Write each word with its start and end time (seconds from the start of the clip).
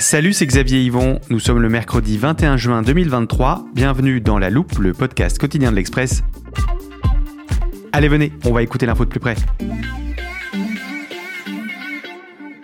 Salut, 0.00 0.32
c'est 0.32 0.46
Xavier 0.46 0.80
Yvon. 0.84 1.18
Nous 1.28 1.40
sommes 1.40 1.60
le 1.60 1.68
mercredi 1.68 2.18
21 2.18 2.56
juin 2.56 2.82
2023. 2.82 3.64
Bienvenue 3.74 4.20
dans 4.20 4.38
La 4.38 4.48
Loupe, 4.48 4.78
le 4.78 4.92
podcast 4.92 5.40
quotidien 5.40 5.72
de 5.72 5.76
l'Express. 5.76 6.22
Allez, 7.92 8.06
venez, 8.06 8.32
on 8.44 8.52
va 8.52 8.62
écouter 8.62 8.86
l'info 8.86 9.04
de 9.04 9.10
plus 9.10 9.18
près. 9.18 9.34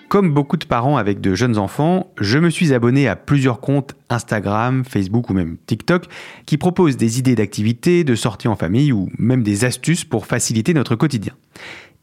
Comme 0.08 0.32
beaucoup 0.32 0.56
de 0.56 0.64
parents 0.64 0.96
avec 0.96 1.20
de 1.20 1.34
jeunes 1.34 1.58
enfants, 1.58 2.12
je 2.20 2.38
me 2.38 2.50
suis 2.50 2.72
abonné 2.72 3.08
à 3.08 3.16
plusieurs 3.16 3.58
comptes 3.58 3.96
Instagram, 4.10 4.84
Facebook 4.84 5.28
ou 5.28 5.34
même 5.34 5.56
TikTok 5.66 6.04
qui 6.46 6.56
proposent 6.56 6.96
des 6.96 7.18
idées 7.18 7.34
d'activités, 7.34 8.04
de 8.04 8.14
sorties 8.14 8.46
en 8.46 8.54
famille 8.54 8.92
ou 8.92 9.08
même 9.18 9.42
des 9.42 9.64
astuces 9.64 10.04
pour 10.04 10.26
faciliter 10.26 10.72
notre 10.72 10.94
quotidien. 10.94 11.32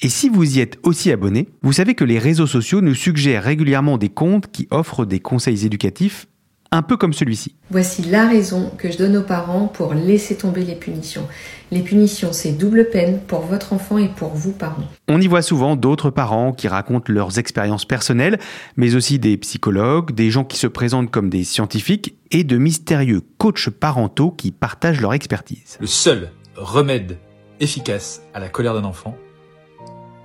Et 0.04 0.10
si 0.10 0.30
vous 0.30 0.57
y 0.57 0.60
êtes 0.60 0.80
aussi 0.82 1.12
abonné, 1.12 1.48
vous 1.62 1.74
savez 1.74 1.94
que 1.94 2.04
les 2.04 2.18
réseaux 2.18 2.48
sociaux 2.48 2.82
nous 2.82 2.96
suggèrent 2.96 3.44
régulièrement 3.44 3.99
des 3.99 4.10
comptes 4.10 4.49
qui 4.52 4.68
offrent 4.71 5.05
des 5.05 5.20
conseils 5.20 5.63
éducatifs 5.63 6.26
un 6.71 6.82
peu 6.82 6.98
comme 6.98 7.13
celui-ci. 7.13 7.55
Voici 7.70 8.02
la 8.04 8.27
raison 8.27 8.72
que 8.77 8.90
je 8.90 8.98
donne 8.98 9.18
aux 9.18 9.24
parents 9.24 9.68
pour 9.68 9.94
laisser 9.94 10.38
tomber 10.38 10.63
les 10.63 10.74
punitions. 10.74 11.27
Les 11.70 11.82
punitions, 11.82 12.32
c'est 12.32 12.54
double 12.54 12.90
peine 12.90 13.20
pour 13.27 13.41
votre 13.41 13.74
enfant 13.74 13.99
et 13.99 14.07
pour 14.07 14.29
vous, 14.29 14.54
parents. 14.54 14.85
On 15.07 15.22
y 15.22 15.27
voit 15.27 15.41
souvent 15.44 15.76
d'autres 15.76 16.10
parents 16.10 16.54
qui 16.54 16.68
racontent 16.68 17.12
leurs 17.13 17.38
expériences 17.38 17.85
personnelles, 17.85 18.40
mais 18.77 18.96
aussi 18.96 19.20
des 19.20 19.38
psychologues, 19.38 20.16
des 20.16 20.32
gens 20.32 20.46
qui 20.46 20.57
se 20.57 20.68
présentent 20.68 21.12
comme 21.12 21.29
des 21.29 21.44
scientifiques 21.44 22.16
et 22.32 22.44
de 22.44 22.57
mystérieux 22.57 23.22
coachs 23.38 23.70
parentaux 23.70 24.32
qui 24.32 24.52
partagent 24.52 25.02
leur 25.02 25.13
expertise. 25.13 25.77
Le 25.79 25.88
seul 25.88 26.32
remède 26.55 27.18
efficace 27.60 28.22
à 28.34 28.40
la 28.40 28.48
colère 28.48 28.74
d'un 28.74 28.85
enfant, 28.85 29.16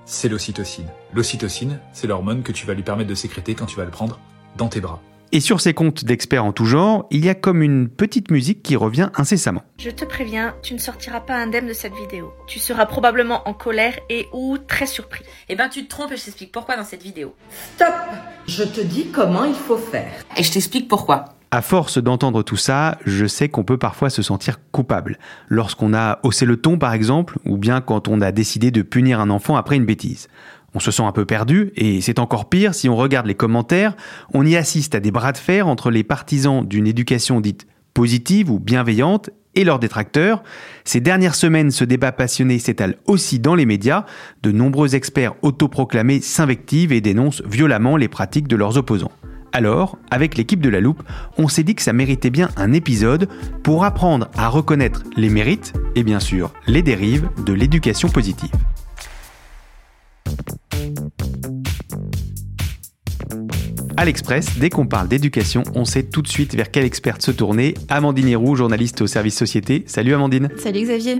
c'est 0.07 0.29
l'ocytocine. 0.29 0.87
L'ocytocine, 1.13 1.79
c'est 1.93 2.07
l'hormone 2.07 2.41
que 2.41 2.51
tu 2.51 2.65
vas 2.65 2.73
lui 2.73 2.81
permettre 2.81 3.09
de 3.09 3.15
sécréter 3.15 3.53
quand 3.53 3.65
tu 3.67 3.75
vas 3.75 3.85
le 3.85 3.91
prendre 3.91 4.19
dans 4.55 4.69
tes 4.69 4.81
bras. 4.81 5.01
Et 5.33 5.41
sur 5.41 5.59
ces 5.59 5.73
comptes 5.73 6.05
d'experts 6.05 6.45
en 6.45 6.53
tout 6.53 6.63
genre, 6.63 7.05
il 7.11 7.25
y 7.25 7.29
a 7.29 7.35
comme 7.35 7.61
une 7.61 7.89
petite 7.89 8.31
musique 8.31 8.63
qui 8.63 8.77
revient 8.77 9.09
incessamment. 9.15 9.63
Je 9.77 9.89
te 9.89 10.05
préviens, 10.05 10.55
tu 10.63 10.73
ne 10.73 10.79
sortiras 10.79 11.19
pas 11.19 11.35
indemne 11.35 11.67
de 11.67 11.73
cette 11.73 11.93
vidéo. 11.93 12.31
Tu 12.47 12.59
seras 12.59 12.85
probablement 12.85 13.45
en 13.47 13.53
colère 13.53 13.99
et 14.09 14.27
ou 14.31 14.57
très 14.57 14.85
surpris. 14.85 15.25
Eh 15.49 15.57
ben 15.57 15.67
tu 15.67 15.83
te 15.83 15.89
trompes 15.89 16.13
et 16.13 16.17
je 16.17 16.23
t'explique 16.23 16.53
pourquoi 16.53 16.77
dans 16.77 16.85
cette 16.85 17.03
vidéo. 17.03 17.35
Stop 17.75 17.93
Je 18.47 18.63
te 18.63 18.79
dis 18.79 19.07
comment 19.07 19.43
il 19.43 19.53
faut 19.53 19.77
faire. 19.77 20.13
Et 20.37 20.43
je 20.43 20.51
t'explique 20.53 20.87
pourquoi. 20.87 21.36
À 21.49 21.61
force 21.61 21.97
d'entendre 21.97 22.43
tout 22.43 22.57
ça, 22.57 22.97
je 23.05 23.25
sais 23.25 23.47
qu'on 23.47 23.63
peut 23.63 23.77
parfois 23.77 24.09
se 24.09 24.21
sentir 24.21 24.59
coupable. 24.73 25.17
Lorsqu'on 25.47 25.93
a 25.93 26.19
haussé 26.23 26.45
le 26.45 26.57
ton 26.57 26.77
par 26.77 26.91
exemple, 26.93 27.39
ou 27.45 27.57
bien 27.57 27.79
quand 27.79 28.09
on 28.09 28.19
a 28.19 28.33
décidé 28.33 28.69
de 28.69 28.81
punir 28.81 29.21
un 29.21 29.29
enfant 29.29 29.55
après 29.55 29.77
une 29.77 29.85
bêtise. 29.85 30.27
On 30.75 30.81
se 30.81 30.91
sent 30.91 31.03
un 31.03 31.13
peu 31.13 31.23
perdu, 31.23 31.71
et 31.77 32.01
c'est 32.01 32.19
encore 32.19 32.49
pire 32.49 32.75
si 32.75 32.89
on 32.89 32.97
regarde 32.97 33.27
les 33.27 33.33
commentaires, 33.33 33.95
on 34.33 34.45
y 34.45 34.57
assiste 34.57 34.93
à 34.93 34.99
des 34.99 35.11
bras 35.11 35.31
de 35.31 35.37
fer 35.37 35.69
entre 35.69 35.89
les 35.89 36.03
partisans 36.03 36.67
d'une 36.67 36.85
éducation 36.85 37.39
dite 37.39 37.65
positive 37.93 38.51
ou 38.51 38.59
bienveillante 38.59 39.29
et 39.55 39.63
leurs 39.63 39.79
détracteurs. 39.79 40.43
Ces 40.83 40.99
dernières 40.99 41.33
semaines, 41.33 41.71
ce 41.71 41.85
débat 41.85 42.11
passionné 42.11 42.59
s'étale 42.59 42.97
aussi 43.05 43.39
dans 43.39 43.55
les 43.55 43.65
médias. 43.65 44.05
De 44.43 44.51
nombreux 44.51 44.95
experts 44.95 45.33
autoproclamés 45.41 46.19
s'invectivent 46.19 46.91
et 46.91 47.01
dénoncent 47.01 47.41
violemment 47.43 47.95
les 47.95 48.09
pratiques 48.09 48.49
de 48.49 48.57
leurs 48.57 48.77
opposants. 48.77 49.13
Alors, 49.53 49.97
avec 50.11 50.37
l'équipe 50.37 50.61
de 50.61 50.69
la 50.69 50.79
loupe, 50.79 51.03
on 51.37 51.47
s'est 51.47 51.63
dit 51.63 51.75
que 51.75 51.81
ça 51.81 51.93
méritait 51.93 52.29
bien 52.29 52.49
un 52.57 52.73
épisode 52.73 53.27
pour 53.63 53.85
apprendre 53.85 54.29
à 54.37 54.49
reconnaître 54.49 55.03
les 55.15 55.29
mérites 55.29 55.73
et 55.95 56.03
bien 56.03 56.19
sûr 56.19 56.51
les 56.67 56.81
dérives 56.81 57.29
de 57.45 57.53
l'éducation 57.53 58.09
positive. 58.09 58.51
À 63.99 64.05
l'Express, 64.05 64.59
dès 64.59 64.69
qu'on 64.69 64.85
parle 64.85 65.07
d'éducation, 65.07 65.63
on 65.73 65.83
sait 65.83 66.03
tout 66.03 66.21
de 66.21 66.27
suite 66.27 66.53
vers 66.53 66.69
quelle 66.69 66.85
experte 66.85 67.23
se 67.23 67.31
tourner. 67.31 67.73
Amandine 67.89 68.27
Héroux, 68.27 68.55
journaliste 68.55 69.01
au 69.01 69.07
service 69.07 69.35
société. 69.35 69.83
Salut 69.87 70.13
Amandine. 70.13 70.49
Salut 70.57 70.81
Xavier. 70.81 71.17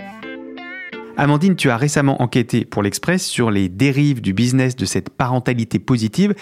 Amandine, 1.19 1.55
tu 1.55 1.71
as 1.71 1.77
récemment 1.77 2.21
enquêté 2.21 2.63
pour 2.63 2.83
l'Express 2.83 3.25
sur 3.25 3.49
les 3.49 3.69
dérives 3.69 4.21
du 4.21 4.33
business 4.33 4.75
de 4.75 4.85
cette 4.85 5.09
parentalité 5.09 5.79
positive 5.79 6.35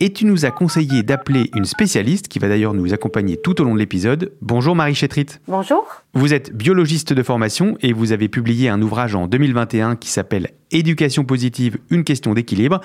et 0.00 0.12
tu 0.12 0.24
nous 0.24 0.46
as 0.46 0.50
conseillé 0.50 1.02
d'appeler 1.02 1.50
une 1.54 1.66
spécialiste 1.66 2.28
qui 2.28 2.38
va 2.38 2.48
d'ailleurs 2.48 2.72
nous 2.72 2.94
accompagner 2.94 3.36
tout 3.36 3.60
au 3.60 3.64
long 3.64 3.74
de 3.74 3.78
l'épisode. 3.78 4.32
Bonjour 4.40 4.74
Marie 4.74 4.94
Chétrit. 4.94 5.26
Bonjour. 5.46 5.86
Vous 6.14 6.32
êtes 6.32 6.56
biologiste 6.56 7.12
de 7.12 7.22
formation 7.22 7.76
et 7.82 7.92
vous 7.92 8.12
avez 8.12 8.28
publié 8.28 8.70
un 8.70 8.80
ouvrage 8.80 9.14
en 9.14 9.26
2021 9.26 9.96
qui 9.96 10.08
s'appelle 10.08 10.48
Éducation 10.72 11.24
positive, 11.24 11.78
une 11.90 12.04
question 12.04 12.32
d'équilibre. 12.32 12.80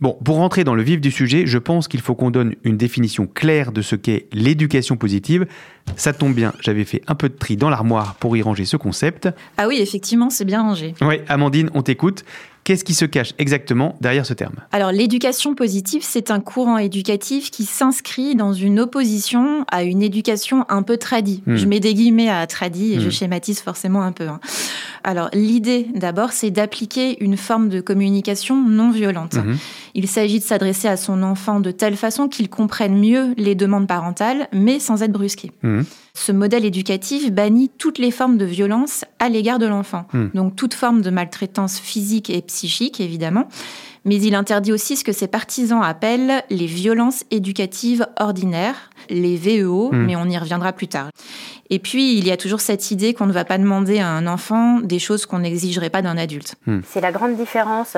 Bon, 0.00 0.16
pour 0.24 0.36
rentrer 0.36 0.62
dans 0.62 0.74
le 0.74 0.82
vif 0.82 1.00
du 1.00 1.10
sujet, 1.10 1.46
je 1.46 1.58
pense 1.58 1.88
qu'il 1.88 2.00
faut 2.00 2.14
qu'on 2.14 2.30
donne 2.30 2.54
une 2.64 2.76
définition 2.76 3.26
claire 3.26 3.72
de 3.72 3.80
ce 3.80 3.96
qu'est 3.96 4.28
l'éducation 4.32 4.96
positive. 4.96 5.46
Ça 5.96 6.12
tombe 6.12 6.34
bien, 6.34 6.52
j'avais 6.60 6.84
fait 6.84 7.02
un 7.08 7.14
peu 7.14 7.28
de 7.28 7.34
tri 7.34 7.56
dans 7.56 7.70
l'armoire 7.70 8.14
pour 8.16 8.36
y 8.36 8.42
ranger 8.42 8.66
ce 8.66 8.76
concept. 8.76 9.28
Ah 9.56 9.66
oui, 9.68 9.78
effectivement, 9.80 10.28
c'est 10.28 10.44
bien 10.44 10.62
rangé. 10.62 10.94
Oui, 11.00 11.16
Amandine, 11.28 11.70
on 11.74 11.82
t'écoute. 11.82 12.24
Qu'est-ce 12.64 12.84
qui 12.84 12.94
se 12.94 13.04
cache 13.04 13.32
exactement 13.38 13.96
derrière 14.00 14.26
ce 14.26 14.34
terme 14.34 14.56
Alors 14.70 14.92
l'éducation 14.92 15.54
positive, 15.54 16.02
c'est 16.04 16.30
un 16.30 16.40
courant 16.40 16.78
éducatif 16.78 17.50
qui 17.50 17.64
s'inscrit 17.64 18.34
dans 18.36 18.52
une 18.52 18.78
opposition 18.80 19.64
à 19.70 19.82
une 19.82 20.02
éducation 20.02 20.66
un 20.68 20.82
peu 20.82 20.96
tradie. 20.98 21.42
Hmm. 21.46 21.56
Je 21.56 21.66
mets 21.66 21.80
des 21.80 21.94
guillemets 21.94 22.28
à 22.28 22.46
tradie 22.46 22.94
et 22.94 23.00
je 23.00 23.08
Hmm. 23.08 23.12
schématise 23.12 23.60
forcément 23.60 24.02
un 24.02 24.12
peu. 24.12 24.28
hein. 24.28 24.40
Alors 25.04 25.30
l'idée 25.32 25.86
d'abord, 25.94 26.32
c'est 26.32 26.50
d'appliquer 26.50 27.22
une 27.24 27.36
forme 27.38 27.70
de 27.70 27.80
communication 27.80 28.62
non 28.62 28.90
violente. 28.90 29.34
Mhm. 29.34 29.56
Il 29.94 30.06
s'agit 30.06 30.38
de 30.38 30.44
s'adresser 30.44 30.88
à 30.88 30.96
son 30.98 31.22
enfant 31.22 31.58
de 31.60 31.70
telle 31.70 31.96
façon 31.96 32.28
qu'il 32.28 32.48
comprenne 32.50 32.98
mieux 33.00 33.34
les 33.38 33.54
demandes 33.54 33.88
parentales, 33.88 34.46
mais 34.52 34.78
sans 34.78 35.02
être 35.02 35.12
brusqué. 35.12 35.50
Ce 36.14 36.32
modèle 36.32 36.64
éducatif 36.64 37.32
bannit 37.32 37.70
toutes 37.78 37.98
les 37.98 38.10
formes 38.10 38.36
de 38.36 38.44
violence 38.44 39.04
à 39.18 39.28
l'égard 39.28 39.58
de 39.58 39.66
l'enfant. 39.66 40.06
Hmm. 40.12 40.28
Donc 40.34 40.56
toute 40.56 40.74
forme 40.74 41.02
de 41.02 41.10
maltraitance 41.10 41.78
physique 41.78 42.30
et 42.30 42.42
psychique, 42.42 43.00
évidemment. 43.00 43.48
Mais 44.04 44.16
il 44.16 44.34
interdit 44.34 44.72
aussi 44.72 44.96
ce 44.96 45.04
que 45.04 45.12
ses 45.12 45.28
partisans 45.28 45.82
appellent 45.82 46.42
les 46.48 46.66
violences 46.66 47.24
éducatives 47.30 48.06
ordinaires, 48.18 48.90
les 49.10 49.36
VEO, 49.36 49.90
Hmm. 49.92 50.04
mais 50.06 50.16
on 50.16 50.24
y 50.26 50.38
reviendra 50.38 50.72
plus 50.72 50.88
tard. 50.88 51.08
Et 51.72 51.78
puis, 51.78 52.16
il 52.18 52.26
y 52.26 52.32
a 52.32 52.36
toujours 52.36 52.60
cette 52.60 52.90
idée 52.90 53.14
qu'on 53.14 53.26
ne 53.26 53.32
va 53.32 53.44
pas 53.44 53.56
demander 53.58 54.00
à 54.00 54.08
un 54.08 54.26
enfant 54.26 54.80
des 54.80 54.98
choses 54.98 55.24
qu'on 55.26 55.38
n'exigerait 55.40 55.90
pas 55.90 56.02
d'un 56.02 56.16
adulte. 56.18 56.56
C'est 56.88 57.00
la 57.00 57.12
grande 57.12 57.36
différence 57.36 57.96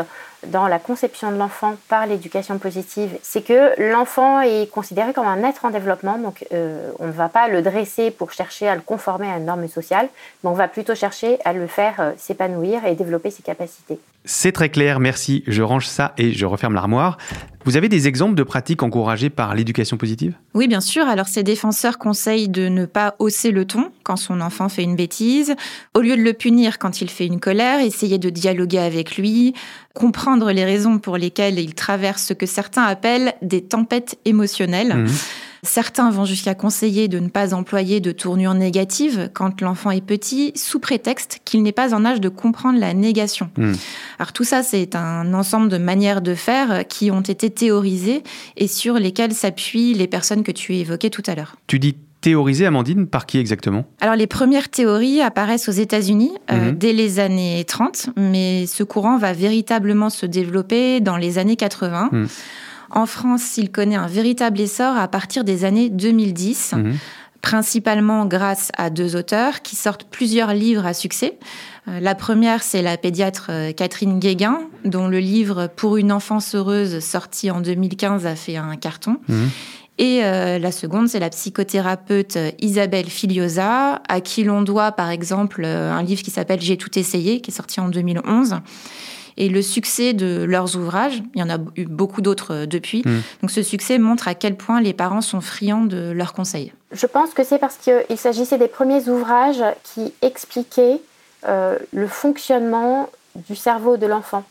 dans 0.48 0.66
la 0.66 0.78
conception 0.78 1.30
de 1.32 1.36
l'enfant 1.38 1.76
par 1.88 2.06
l'éducation 2.06 2.58
positive. 2.58 3.10
C'est 3.22 3.42
que 3.42 3.80
l'enfant 3.92 4.40
est 4.42 4.70
considéré 4.70 5.12
comme 5.14 5.26
un 5.26 5.42
être 5.44 5.64
en 5.64 5.70
développement, 5.70 6.18
donc 6.18 6.44
euh, 6.52 6.90
on 6.98 7.06
ne 7.06 7.12
va 7.12 7.28
pas 7.30 7.48
le 7.48 7.62
dresser 7.62 8.10
pour 8.10 8.32
chercher 8.32 8.68
à 8.68 8.74
le 8.74 8.82
conformer 8.82 9.30
à 9.30 9.38
une 9.38 9.46
norme 9.46 9.66
sociale, 9.68 10.08
mais 10.44 10.50
on 10.50 10.54
va 10.54 10.68
plutôt 10.68 10.94
chercher 10.94 11.38
à 11.46 11.52
le 11.54 11.66
faire 11.66 11.94
euh, 12.00 12.12
s'épanouir 12.18 12.84
et 12.84 12.94
développer 12.94 13.30
ses 13.30 13.42
capacités. 13.42 13.98
C'est 14.24 14.52
très 14.52 14.68
clair, 14.68 15.00
merci. 15.00 15.42
Je 15.48 15.62
range 15.62 15.86
ça 15.86 16.14
et 16.16 16.32
je 16.32 16.46
referme 16.46 16.74
l'armoire. 16.74 17.18
Vous 17.64 17.76
avez 17.76 17.88
des 17.88 18.06
exemples 18.06 18.34
de 18.34 18.42
pratiques 18.42 18.82
encouragées 18.82 19.30
par 19.30 19.54
l'éducation 19.54 19.96
positive? 19.96 20.34
Oui, 20.54 20.68
bien 20.68 20.80
sûr. 20.80 21.06
Alors, 21.06 21.26
ces 21.26 21.42
défenseurs 21.42 21.98
conseillent 21.98 22.48
de 22.48 22.68
ne 22.68 22.86
pas 22.86 23.16
hausser 23.18 23.50
le 23.50 23.64
ton 23.64 23.90
quand 24.04 24.16
son 24.16 24.40
enfant 24.40 24.68
fait 24.68 24.84
une 24.84 24.96
bêtise. 24.96 25.54
Au 25.94 26.00
lieu 26.00 26.16
de 26.16 26.22
le 26.22 26.32
punir 26.32 26.78
quand 26.78 27.00
il 27.00 27.10
fait 27.10 27.26
une 27.26 27.40
colère, 27.40 27.80
essayer 27.80 28.18
de 28.18 28.30
dialoguer 28.30 28.78
avec 28.78 29.16
lui, 29.16 29.54
comprendre 29.94 30.52
les 30.52 30.64
raisons 30.64 30.98
pour 30.98 31.16
lesquelles 31.16 31.58
il 31.58 31.74
traverse 31.74 32.22
ce 32.22 32.32
que 32.32 32.46
certains 32.46 32.84
appellent 32.84 33.34
des 33.42 33.62
tempêtes 33.62 34.18
émotionnelles. 34.24 34.94
Mhm. 34.94 35.08
Certains 35.66 36.10
vont 36.10 36.24
jusqu'à 36.24 36.56
conseiller 36.56 37.06
de 37.06 37.20
ne 37.20 37.28
pas 37.28 37.54
employer 37.54 38.00
de 38.00 38.10
tournure 38.10 38.52
négative 38.54 39.30
quand 39.32 39.60
l'enfant 39.60 39.92
est 39.92 40.00
petit, 40.04 40.50
sous 40.56 40.80
prétexte 40.80 41.38
qu'il 41.44 41.62
n'est 41.62 41.70
pas 41.70 41.94
en 41.94 42.04
âge 42.04 42.20
de 42.20 42.28
comprendre 42.28 42.80
la 42.80 42.94
négation. 42.94 43.48
Mhm. 43.56 43.76
Alors 44.18 44.32
tout 44.32 44.42
ça, 44.42 44.64
c'est 44.64 44.96
un 44.96 45.32
ensemble 45.34 45.68
de 45.68 45.78
manières 45.78 46.20
de 46.20 46.34
faire 46.34 46.84
qui 46.88 47.12
ont 47.12 47.20
été 47.20 47.48
théorisées 47.48 48.24
et 48.56 48.66
sur 48.66 48.94
lesquelles 48.94 49.34
s'appuient 49.34 49.94
les 49.94 50.08
personnes 50.08 50.42
que 50.42 50.50
tu 50.50 50.74
évoquais 50.74 51.10
tout 51.10 51.22
à 51.28 51.36
l'heure. 51.36 51.54
Tu 51.68 51.78
dis 51.78 51.96
théorisé, 52.22 52.66
Amandine, 52.66 53.06
par 53.06 53.26
qui 53.26 53.38
exactement? 53.38 53.84
Alors 54.00 54.16
les 54.16 54.26
premières 54.26 54.68
théories 54.68 55.20
apparaissent 55.20 55.68
aux 55.68 55.72
États-Unis 55.72 56.32
euh, 56.50 56.70
Mhm. 56.70 56.78
dès 56.78 56.92
les 56.92 57.20
années 57.20 57.64
30, 57.64 58.10
mais 58.16 58.66
ce 58.66 58.82
courant 58.82 59.16
va 59.16 59.32
véritablement 59.32 60.10
se 60.10 60.26
développer 60.26 60.98
dans 61.00 61.16
les 61.16 61.38
années 61.38 61.56
80. 61.56 62.08
Mhm. 62.10 62.28
En 62.92 63.06
France, 63.06 63.56
il 63.56 63.70
connaît 63.70 63.96
un 63.96 64.06
véritable 64.06 64.60
essor 64.60 64.96
à 64.96 65.08
partir 65.08 65.44
des 65.44 65.64
années 65.64 65.88
2010, 65.88 66.74
Mhm. 66.76 66.94
principalement 67.40 68.24
grâce 68.26 68.70
à 68.76 68.90
deux 68.90 69.16
auteurs 69.16 69.62
qui 69.62 69.76
sortent 69.76 70.04
plusieurs 70.04 70.52
livres 70.54 70.86
à 70.86 70.94
succès. 70.94 71.38
Euh, 71.88 71.98
La 72.00 72.14
première, 72.14 72.62
c'est 72.62 72.82
la 72.82 72.96
pédiatre 72.96 73.46
euh, 73.50 73.72
Catherine 73.72 74.18
Guéguin, 74.20 74.60
dont 74.84 75.08
le 75.08 75.18
livre 75.18 75.68
Pour 75.74 75.96
une 75.96 76.12
enfance 76.12 76.54
heureuse, 76.54 77.00
sorti 77.00 77.50
en 77.50 77.60
2015, 77.60 78.26
a 78.26 78.36
fait 78.36 78.56
un 78.56 78.76
carton. 78.76 79.16
Mhm. 79.28 79.50
Et 79.98 80.20
euh, 80.24 80.58
la 80.58 80.72
seconde, 80.72 81.08
c'est 81.08 81.18
la 81.20 81.28
psychothérapeute 81.30 82.38
Isabelle 82.60 83.06
Filiosa, 83.10 84.00
à 84.08 84.20
qui 84.20 84.44
l'on 84.44 84.62
doit 84.62 84.92
par 84.92 85.10
exemple 85.10 85.64
un 85.64 86.02
livre 86.02 86.22
qui 86.22 86.30
s'appelle 86.30 86.60
J'ai 86.60 86.76
tout 86.76 86.98
essayé, 86.98 87.40
qui 87.40 87.50
est 87.50 87.54
sorti 87.54 87.80
en 87.80 87.88
2011. 87.88 88.56
Et 89.36 89.48
le 89.48 89.62
succès 89.62 90.12
de 90.12 90.44
leurs 90.44 90.76
ouvrages, 90.76 91.22
il 91.34 91.40
y 91.40 91.42
en 91.42 91.50
a 91.50 91.58
eu 91.76 91.86
beaucoup 91.86 92.20
d'autres 92.20 92.54
euh, 92.54 92.66
depuis, 92.66 93.02
Mm. 93.04 93.20
donc 93.42 93.50
ce 93.50 93.62
succès 93.62 93.98
montre 93.98 94.28
à 94.28 94.34
quel 94.34 94.56
point 94.56 94.80
les 94.80 94.92
parents 94.92 95.20
sont 95.20 95.40
friands 95.40 95.84
de 95.84 96.10
leurs 96.10 96.32
conseils. 96.32 96.72
Je 96.92 97.06
pense 97.06 97.32
que 97.34 97.44
c'est 97.44 97.58
parce 97.58 97.76
qu'il 97.76 98.18
s'agissait 98.18 98.58
des 98.58 98.68
premiers 98.68 99.08
ouvrages 99.08 99.62
qui 99.82 100.12
expliquaient 100.22 101.00
euh, 101.48 101.78
le 101.92 102.06
fonctionnement 102.06 103.08
du 103.34 103.56
cerveau 103.56 103.96
de 103.96 104.06
l'enfant. 104.06 104.44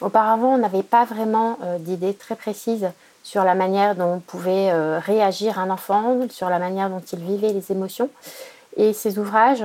Auparavant, 0.00 0.54
on 0.54 0.58
n'avait 0.58 0.82
pas 0.82 1.04
vraiment 1.04 1.58
euh, 1.62 1.78
d'idées 1.78 2.14
très 2.14 2.36
précises 2.36 2.88
sur 3.22 3.44
la 3.44 3.54
manière 3.54 3.94
dont 3.94 4.20
pouvait 4.26 4.70
euh, 4.70 4.98
réagir 4.98 5.58
un 5.58 5.70
enfant, 5.70 6.18
sur 6.30 6.48
la 6.48 6.58
manière 6.58 6.88
dont 6.88 7.02
il 7.12 7.20
vivait 7.20 7.52
les 7.52 7.70
émotions. 7.70 8.08
Et 8.76 8.92
ces 8.92 9.18
ouvrages 9.18 9.64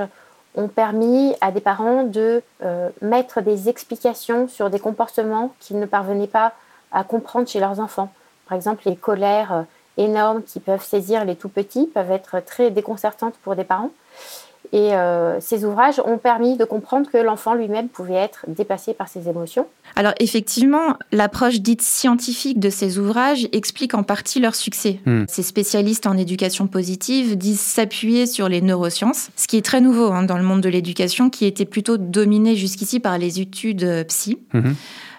ont 0.58 0.68
permis 0.68 1.34
à 1.40 1.52
des 1.52 1.60
parents 1.60 2.02
de 2.02 2.42
euh, 2.62 2.90
mettre 3.00 3.40
des 3.40 3.68
explications 3.68 4.48
sur 4.48 4.70
des 4.70 4.80
comportements 4.80 5.54
qu'ils 5.60 5.78
ne 5.78 5.86
parvenaient 5.86 6.26
pas 6.26 6.52
à 6.90 7.04
comprendre 7.04 7.48
chez 7.48 7.60
leurs 7.60 7.78
enfants. 7.80 8.12
Par 8.48 8.56
exemple, 8.56 8.82
les 8.86 8.96
colères 8.96 9.52
euh, 9.52 9.62
énormes 9.96 10.42
qui 10.42 10.58
peuvent 10.58 10.82
saisir 10.82 11.24
les 11.24 11.36
tout 11.36 11.48
petits 11.48 11.86
peuvent 11.86 12.10
être 12.10 12.40
très 12.44 12.70
déconcertantes 12.70 13.34
pour 13.42 13.54
des 13.54 13.64
parents. 13.64 13.90
Et 14.72 14.92
euh, 14.92 15.40
ces 15.40 15.64
ouvrages 15.64 16.00
ont 16.04 16.18
permis 16.18 16.56
de 16.56 16.64
comprendre 16.64 17.10
que 17.10 17.16
l'enfant 17.16 17.54
lui-même 17.54 17.88
pouvait 17.88 18.14
être 18.14 18.44
dépassé 18.48 18.92
par 18.92 19.08
ses 19.08 19.28
émotions. 19.28 19.66
Alors 19.96 20.12
effectivement, 20.20 20.96
l'approche 21.10 21.60
dite 21.60 21.82
scientifique 21.82 22.60
de 22.60 22.68
ces 22.68 22.98
ouvrages 22.98 23.48
explique 23.52 23.94
en 23.94 24.02
partie 24.02 24.40
leur 24.40 24.54
succès. 24.54 25.00
Mm. 25.06 25.24
Ces 25.28 25.42
spécialistes 25.42 26.06
en 26.06 26.16
éducation 26.16 26.66
positive 26.66 27.38
disent 27.38 27.60
s'appuyer 27.60 28.26
sur 28.26 28.48
les 28.48 28.60
neurosciences, 28.60 29.30
ce 29.36 29.46
qui 29.46 29.56
est 29.56 29.64
très 29.64 29.80
nouveau 29.80 30.12
hein, 30.12 30.22
dans 30.22 30.36
le 30.36 30.44
monde 30.44 30.60
de 30.60 30.68
l'éducation 30.68 31.30
qui 31.30 31.46
était 31.46 31.64
plutôt 31.64 31.96
dominé 31.96 32.54
jusqu'ici 32.54 33.00
par 33.00 33.18
les 33.18 33.40
études 33.40 33.84
euh, 33.84 34.04
psy. 34.04 34.38
Mhm. 34.52 34.74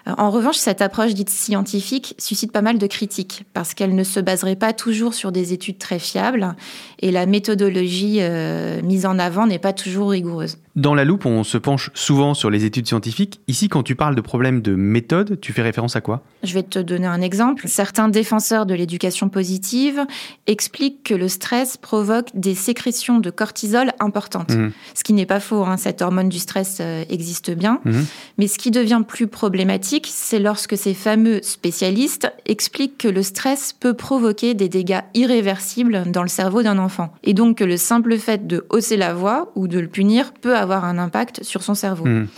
Euh, 0.06 0.12
En 0.18 0.30
revanche, 0.30 0.56
cette 0.56 0.82
approche 0.82 1.14
dite 1.14 1.30
scientifique 1.30 2.14
suscite 2.18 2.52
pas 2.52 2.62
mal 2.62 2.78
de 2.78 2.86
critiques 2.86 3.44
parce 3.52 3.74
qu'elle 3.74 3.94
ne 3.94 4.04
se 4.04 4.20
baserait 4.20 4.56
pas 4.56 4.72
toujours 4.72 5.14
sur 5.14 5.32
des 5.32 5.52
études 5.52 5.78
très 5.78 5.98
fiables 5.98 6.54
et 7.00 7.10
la 7.10 7.26
méthodologie 7.26 8.18
euh, 8.20 8.82
mise 8.82 9.06
en 9.06 9.18
avant 9.18 9.46
n'est 9.46 9.58
pas 9.58 9.72
toujours 9.72 10.10
rigoureuse. 10.10 10.58
Dans 10.80 10.94
la 10.94 11.04
loupe, 11.04 11.26
on 11.26 11.44
se 11.44 11.58
penche 11.58 11.90
souvent 11.92 12.32
sur 12.32 12.48
les 12.48 12.64
études 12.64 12.86
scientifiques. 12.86 13.42
Ici, 13.48 13.68
quand 13.68 13.82
tu 13.82 13.96
parles 13.96 14.14
de 14.14 14.22
problèmes 14.22 14.62
de 14.62 14.74
méthode, 14.74 15.38
tu 15.38 15.52
fais 15.52 15.60
référence 15.60 15.94
à 15.94 16.00
quoi? 16.00 16.22
Je 16.42 16.54
vais 16.54 16.62
te 16.62 16.78
donner 16.78 17.06
un 17.06 17.20
exemple. 17.20 17.68
Certains 17.68 18.08
défenseurs 18.08 18.64
de 18.64 18.72
l'éducation 18.72 19.28
positive 19.28 20.00
expliquent 20.46 21.02
que 21.02 21.12
le 21.12 21.28
stress 21.28 21.76
provoque 21.76 22.28
des 22.32 22.54
sécrétions 22.54 23.18
de 23.18 23.28
cortisol 23.28 23.92
importantes. 24.00 24.52
Mhm. 24.52 24.72
Ce 24.94 25.04
qui 25.04 25.12
n'est 25.12 25.26
pas 25.26 25.38
faux, 25.38 25.64
hein, 25.64 25.76
cette 25.76 26.00
hormone 26.00 26.30
du 26.30 26.38
stress 26.38 26.78
euh, 26.80 27.04
existe 27.10 27.50
bien. 27.50 27.80
Mhm. 27.84 28.06
Mais 28.38 28.48
ce 28.48 28.56
qui 28.56 28.70
devient 28.70 29.02
plus 29.06 29.26
problématique, 29.26 30.08
c'est 30.10 30.38
lorsque 30.38 30.78
ces 30.78 30.94
fameux 30.94 31.40
spécialistes 31.42 32.32
expliquent 32.46 32.96
que 32.96 33.08
le 33.08 33.22
stress 33.22 33.74
peut 33.74 33.92
provoquer 33.92 34.54
des 34.54 34.70
dégâts 34.70 35.02
irréversibles 35.12 36.04
dans 36.06 36.22
le 36.22 36.28
cerveau 36.28 36.62
d'un 36.62 36.78
enfant. 36.78 37.12
Et 37.22 37.34
donc 37.34 37.58
que 37.58 37.64
le 37.64 37.76
simple 37.76 38.16
fait 38.16 38.46
de 38.46 38.64
hausser 38.70 38.96
la 38.96 39.12
voix 39.12 39.52
ou 39.56 39.68
de 39.68 39.78
le 39.78 39.88
punir 39.88 40.32
peut 40.32 40.56
avoir 40.56 40.69
un 40.78 40.98
impact 40.98 41.42
sur 41.42 41.62
son 41.62 41.74
cerveau. 41.74 42.04
Mhm. 42.04 42.28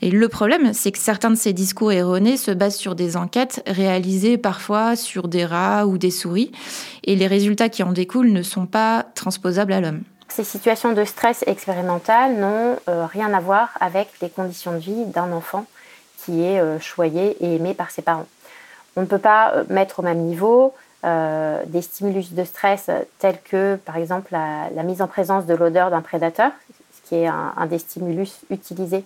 Et 0.00 0.10
le 0.10 0.28
problème, 0.28 0.74
c'est 0.74 0.92
que 0.92 0.98
certains 0.98 1.30
de 1.30 1.36
ces 1.36 1.52
discours 1.52 1.92
erronés 1.92 2.36
se 2.36 2.50
basent 2.50 2.76
sur 2.76 2.94
des 2.94 3.16
enquêtes 3.16 3.62
réalisées 3.66 4.36
parfois 4.36 4.96
sur 4.96 5.28
des 5.28 5.46
rats 5.46 5.86
ou 5.86 5.98
des 5.98 6.10
souris, 6.10 6.52
et 7.04 7.16
les 7.16 7.26
résultats 7.26 7.68
qui 7.68 7.82
en 7.82 7.92
découlent 7.92 8.32
ne 8.32 8.42
sont 8.42 8.66
pas 8.66 9.06
transposables 9.14 9.72
à 9.72 9.80
l'homme. 9.80 10.02
Ces 10.28 10.44
situations 10.44 10.92
de 10.92 11.04
stress 11.04 11.44
expérimental 11.46 12.36
n'ont 12.36 12.76
euh, 12.88 13.06
rien 13.06 13.32
à 13.32 13.40
voir 13.40 13.70
avec 13.80 14.08
les 14.20 14.28
conditions 14.28 14.72
de 14.72 14.78
vie 14.78 15.04
d'un 15.06 15.32
enfant 15.32 15.64
qui 16.24 16.42
est 16.42 16.60
euh, 16.60 16.78
choyé 16.80 17.36
et 17.40 17.56
aimé 17.56 17.74
par 17.74 17.90
ses 17.90 18.02
parents. 18.02 18.26
On 18.96 19.02
ne 19.02 19.06
peut 19.06 19.18
pas 19.18 19.52
euh, 19.54 19.64
mettre 19.68 20.00
au 20.00 20.02
même 20.02 20.18
niveau 20.18 20.74
euh, 21.04 21.62
des 21.66 21.82
stimulus 21.82 22.32
de 22.32 22.44
stress 22.44 22.90
tels 23.18 23.40
que, 23.42 23.76
par 23.76 23.96
exemple, 23.96 24.28
la, 24.32 24.70
la 24.74 24.82
mise 24.82 25.02
en 25.02 25.06
présence 25.06 25.46
de 25.46 25.54
l'odeur 25.54 25.90
d'un 25.90 26.00
prédateur, 26.00 26.50
qui 27.04 27.16
est 27.16 27.26
un, 27.26 27.66
des 27.66 27.78
stimulus 27.78 28.40
utilisés 28.50 29.04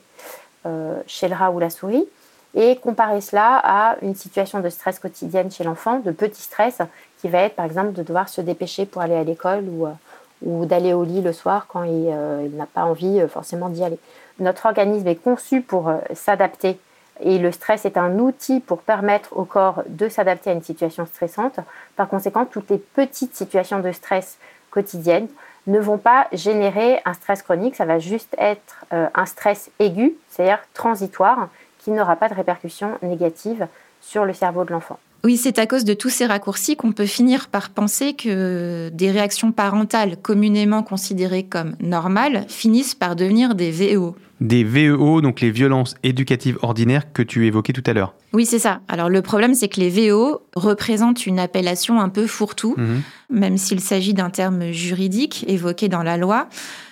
euh, 0.67 1.01
chez 1.07 1.29
le 1.29 1.35
rat 1.35 1.51
ou 1.51 1.59
la 1.59 1.71
souris, 1.71 2.07
et 2.55 2.77
comparer 2.77 3.21
cela 3.21 3.61
à 3.63 3.97
une 4.03 4.15
situation 4.15 4.61
de 4.61 4.69
stress 4.69 4.99
quotidienne 4.99 5.51
chez 5.51 5.65
l'enfant, 5.65 5.99
de 5.99 6.11
petit 6.11 6.43
stress, 6.43 6.79
qui 7.21 7.29
va 7.29 7.41
être 7.41 7.57
par 7.57 7.65
exemple 7.65 7.93
de 7.93 8.03
devoir 8.03 8.29
se 8.29 8.41
dépêcher 8.41 8.87
pour 8.87 9.03
aller 9.03 9.15
à 9.15 9.25
l'école 9.25 9.65
ou, 9.69 9.87
euh, 9.87 10.65
d'aller 10.65 10.93
au 10.93 11.05
lit 11.05 11.21
le 11.21 11.33
soir 11.33 11.67
quand 11.69 11.83
il, 11.83 12.09
euh, 12.11 12.49
n'a 12.51 12.67
pas 12.67 12.85
envie 12.85 13.21
forcément 13.29 13.69
d'y 13.69 13.85
aller. 13.85 13.99
Notre 14.39 14.67
organisme 14.67 15.07
est 15.09 15.17
conçu 15.17 15.61
pour 15.63 15.93
s'adapter 16.15 16.79
et 17.21 17.39
le 17.39 17.51
stress 17.51 17.85
est 17.85 17.97
un 17.97 18.19
outil 18.19 18.61
pour 18.61 18.79
permettre 18.83 19.37
au 19.37 19.45
corps 19.45 19.83
de 19.89 20.09
s'adapter 20.09 20.51
à 20.51 20.53
une 20.53 20.63
situation 20.63 21.07
stressante. 21.07 21.59
Par 21.97 22.09
conséquent, 22.09 22.47
toutes 22.47 22.71
les 22.71 22.79
petites 22.79 23.35
situations 23.35 23.81
de 23.81 23.91
stress 23.91 24.39
quotidiennes 24.71 25.29
ne 25.69 25.79
vont 25.79 25.99
pas 25.99 26.27
générer 26.33 27.01
un 27.05 27.13
stress 27.13 27.43
chronique, 27.43 27.77
ça 27.77 27.85
va 27.85 27.99
juste 27.99 28.35
être 28.39 28.85
euh, 28.93 29.07
un 29.15 29.27
stress 29.27 29.71
aigu, 29.79 30.15
c'est-à-dire 30.29 30.61
transitoire, 30.75 31.49
qui 31.79 31.91
n'aura 31.91 32.17
pas 32.17 32.29
de 32.29 32.35
répercussions 32.35 32.99
négatives 33.03 33.67
sur 34.01 34.25
le 34.25 34.33
cerveau 34.33 34.65
de 34.65 34.73
l'enfant. 34.73 34.99
Oui, 35.25 35.37
c'est 35.37 35.59
à 35.59 35.67
cause 35.67 35.85
de 35.85 35.95
tous 35.95 36.11
ces 36.11 36.27
raccourcis 36.27 36.77
qu'on 36.77 36.93
peut 36.93 37.07
finir 37.07 37.49
par 37.49 37.71
penser 37.71 38.15
que 38.15 38.89
des 38.91 39.11
réactions 39.11 39.51
parentales 39.53 40.17
communément 40.23 40.83
considérées 40.83 41.43
comme 41.43 41.75
normales 41.81 42.45
finissent 42.49 42.95
par 42.95 43.17
devenir 43.17 43.55
des 43.57 43.71
VEO. 43.73 44.15
Des 44.41 44.63
VEO, 44.63 45.21
donc 45.21 45.41
les 45.41 45.51
violences 45.51 45.97
éducatives 46.05 46.59
ordinaires 46.63 47.13
que 47.13 47.23
tu 47.23 47.47
évoquais 47.49 47.73
tout 47.73 47.83
à 47.87 47.93
l'heure. 47.93 48.15
Oui, 48.33 48.47
c'est 48.47 48.61
ça. 48.61 48.81
Alors 48.87 49.09
le 49.09 49.21
problème, 49.21 49.55
c'est 49.55 49.69
que 49.69 49.81
les 49.81 49.89
VEO 49.91 50.43
représentent 50.55 51.27
une 51.27 51.41
appellation 51.41 52.01
un 52.01 52.09
peu 52.09 52.29
fourre-tout, 52.29 52.75
Mhm. 52.79 53.03
même 53.31 53.57
s'il 53.59 53.81
s'agit 53.81 54.15
d'un 54.15 54.31
terme 54.31 54.71
juridique 54.71 55.45
évoqué 55.49 55.89
dans 55.89 56.05
la 56.05 56.17
loi. 56.17 56.47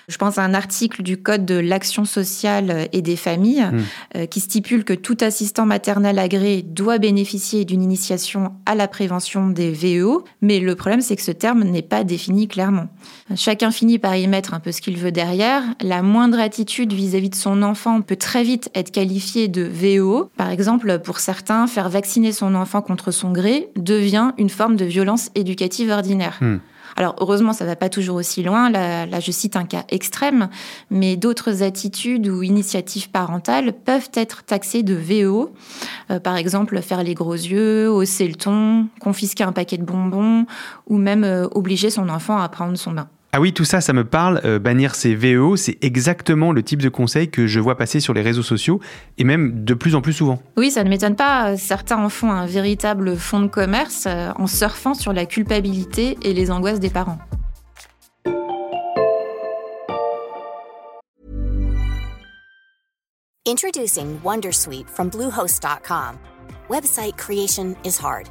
Je 0.08 0.16
pense 0.18 0.38
à 0.38 0.42
un 0.42 0.54
article 0.54 1.02
du 1.02 1.16
Code 1.16 1.44
de 1.44 1.56
l'action 1.56 2.04
sociale 2.04 2.88
et 2.92 3.02
des 3.02 3.16
familles 3.16 3.66
Mm. 3.72 3.78
euh, 4.16 4.26
qui 4.26 4.40
stipule 4.40 4.84
que 4.84 4.92
tout 4.92 5.16
assistant 5.20 5.66
maternel 5.66 6.18
agréé 6.18 6.62
doit 6.62 6.98
bénéficier 6.98 7.64
d'une 7.64 7.82
initiation 7.82 8.52
à 8.66 8.75
la 8.75 8.88
prévention 8.88 9.48
des 9.48 9.70
VEO, 9.72 10.25
mais 10.42 10.60
le 10.60 10.75
problème 10.75 11.00
c'est 11.00 11.16
que 11.16 11.22
ce 11.22 11.32
terme 11.32 11.64
n'est 11.64 11.82
pas 11.82 12.04
défini 12.04 12.48
clairement. 12.48 12.86
Chacun 13.34 13.70
finit 13.70 13.98
par 13.98 14.16
y 14.16 14.26
mettre 14.28 14.54
un 14.54 14.60
peu 14.60 14.72
ce 14.72 14.80
qu'il 14.80 14.96
veut 14.96 15.12
derrière. 15.12 15.62
La 15.80 16.02
moindre 16.02 16.38
attitude 16.38 16.92
vis-à-vis 16.92 17.30
de 17.30 17.34
son 17.34 17.62
enfant 17.62 18.00
peut 18.00 18.16
très 18.16 18.42
vite 18.44 18.70
être 18.75 18.90
qualifiée 18.90 19.48
de 19.48 19.62
VEO. 19.62 20.30
Par 20.36 20.50
exemple, 20.50 21.00
pour 21.00 21.18
certains, 21.18 21.66
faire 21.66 21.88
vacciner 21.88 22.32
son 22.32 22.54
enfant 22.54 22.82
contre 22.82 23.10
son 23.10 23.32
gré 23.32 23.68
devient 23.76 24.32
une 24.38 24.50
forme 24.50 24.76
de 24.76 24.84
violence 24.84 25.30
éducative 25.34 25.90
ordinaire. 25.90 26.38
Mm. 26.40 26.56
Alors 26.96 27.14
heureusement, 27.20 27.52
ça 27.52 27.64
va 27.64 27.76
pas 27.76 27.88
toujours 27.88 28.16
aussi 28.16 28.42
loin. 28.42 28.70
Là, 28.70 29.20
je 29.20 29.30
cite 29.30 29.56
un 29.56 29.64
cas 29.64 29.84
extrême, 29.90 30.48
mais 30.90 31.16
d'autres 31.16 31.62
attitudes 31.62 32.26
ou 32.26 32.42
initiatives 32.42 33.10
parentales 33.10 33.72
peuvent 33.72 34.10
être 34.14 34.44
taxées 34.44 34.82
de 34.82 34.94
VEO. 34.94 35.52
Euh, 36.10 36.20
par 36.20 36.36
exemple, 36.36 36.80
faire 36.80 37.02
les 37.02 37.14
gros 37.14 37.34
yeux, 37.34 37.90
hausser 37.90 38.26
le 38.26 38.34
ton, 38.34 38.88
confisquer 39.00 39.44
un 39.44 39.52
paquet 39.52 39.76
de 39.76 39.84
bonbons, 39.84 40.46
ou 40.86 40.96
même 40.96 41.24
euh, 41.24 41.48
obliger 41.52 41.90
son 41.90 42.08
enfant 42.08 42.38
à 42.38 42.48
prendre 42.48 42.76
son 42.76 42.92
bain. 42.92 43.08
Ah 43.37 43.40
oui, 43.40 43.52
tout 43.52 43.66
ça, 43.66 43.83
ça 43.83 43.93
me 43.93 44.02
parle. 44.02 44.40
Euh, 44.47 44.59
bannir 44.59 44.95
ces 44.95 45.14
VEO, 45.14 45.57
c'est 45.57 45.76
exactement 45.83 46.52
le 46.52 46.62
type 46.62 46.81
de 46.81 46.88
conseil 46.88 47.28
que 47.28 47.47
je 47.47 47.61
vois 47.61 47.76
passer 47.76 48.00
sur 48.00 48.14
les 48.14 48.23
réseaux 48.23 48.43
sociaux 48.43 48.81
et 49.19 49.25
même 49.25 49.62
de 49.62 49.75
plus 49.75 49.95
en 49.95 50.00
plus 50.00 50.14
souvent. 50.14 50.40
Oui, 50.57 50.71
ça 50.71 50.83
ne 50.83 50.88
m'étonne 50.88 51.16
pas. 51.16 51.55
Certains 51.59 51.99
en 51.99 52.09
font 52.09 52.33
un 52.33 52.47
véritable 52.47 53.14
fonds 53.14 53.40
de 53.40 53.49
commerce 53.49 54.07
euh, 54.07 54.31
en 54.37 54.47
surfant 54.47 54.95
sur 54.95 55.12
la 55.12 55.26
culpabilité 55.26 56.16
et 56.23 56.33
les 56.33 56.50
angoisses 56.50 56.81
des 56.81 56.88
parents. 56.88 57.19
Introducing 63.47 64.19
Wondersuite 64.25 64.88
from 64.88 65.11
Bluehost.com. 65.11 66.16
Website 66.71 67.19
creation 67.19 67.76
is 67.85 67.99
hard, 67.99 68.31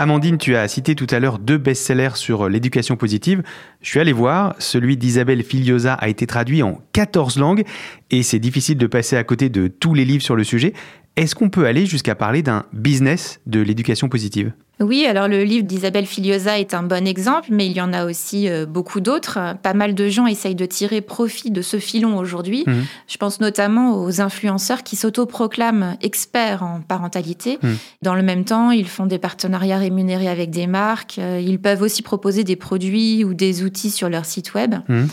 Amandine, 0.00 0.38
tu 0.38 0.54
as 0.54 0.68
cité 0.68 0.94
tout 0.94 1.08
à 1.10 1.18
l'heure 1.18 1.40
deux 1.40 1.58
best-sellers 1.58 2.14
sur 2.14 2.48
l'éducation 2.48 2.94
positive. 2.94 3.42
Je 3.82 3.88
suis 3.88 3.98
allé 3.98 4.12
voir, 4.12 4.54
celui 4.60 4.96
d'Isabelle 4.96 5.42
Filiosa 5.42 5.94
a 5.94 6.06
été 6.06 6.24
traduit 6.24 6.62
en 6.62 6.80
14 6.92 7.36
langues 7.36 7.64
et 8.12 8.22
c'est 8.22 8.38
difficile 8.38 8.78
de 8.78 8.86
passer 8.86 9.16
à 9.16 9.24
côté 9.24 9.48
de 9.48 9.66
tous 9.66 9.94
les 9.94 10.04
livres 10.04 10.22
sur 10.22 10.36
le 10.36 10.44
sujet. 10.44 10.72
Est-ce 11.18 11.34
qu'on 11.34 11.50
peut 11.50 11.66
aller 11.66 11.84
jusqu'à 11.84 12.14
parler 12.14 12.42
d'un 12.42 12.64
business 12.72 13.40
de 13.44 13.58
l'éducation 13.58 14.08
positive? 14.08 14.52
Oui, 14.78 15.04
alors 15.04 15.26
le 15.26 15.42
livre 15.42 15.66
d'Isabelle 15.66 16.06
Filiosa 16.06 16.60
est 16.60 16.74
un 16.74 16.84
bon 16.84 17.04
exemple, 17.08 17.48
mais 17.50 17.66
il 17.66 17.72
y 17.72 17.80
en 17.80 17.92
a 17.92 18.04
aussi 18.04 18.48
euh, 18.48 18.66
beaucoup 18.66 19.00
d'autres. 19.00 19.56
Pas 19.64 19.74
mal 19.74 19.96
de 19.96 20.08
gens 20.08 20.28
essayent 20.28 20.54
de 20.54 20.64
tirer 20.64 21.00
profit 21.00 21.50
de 21.50 21.60
ce 21.60 21.80
filon 21.80 22.16
aujourd'hui. 22.18 22.62
Mhm. 22.68 22.84
Je 23.08 23.16
pense 23.16 23.40
notamment 23.40 24.00
aux 24.00 24.20
influenceurs 24.20 24.84
qui 24.84 24.94
s'autoproclament 24.94 25.96
experts 26.02 26.62
en 26.62 26.82
parentalité. 26.82 27.58
Mhm. 27.64 27.76
Dans 28.02 28.14
le 28.14 28.22
même 28.22 28.44
temps, 28.44 28.70
ils 28.70 28.86
font 28.86 29.06
des 29.06 29.18
partenariats 29.18 29.78
rémunérés 29.78 30.28
avec 30.28 30.50
des 30.50 30.68
marques. 30.68 31.18
Euh, 31.18 31.42
ils 31.44 31.58
peuvent 31.58 31.82
aussi 31.82 32.02
proposer 32.02 32.44
des 32.44 32.54
produits 32.54 33.24
ou 33.24 33.34
des 33.34 33.64
outils 33.64 33.90
sur 33.90 34.08
leur 34.08 34.24
site 34.24 34.54
web. 34.54 34.76
Mhm. 34.88 35.08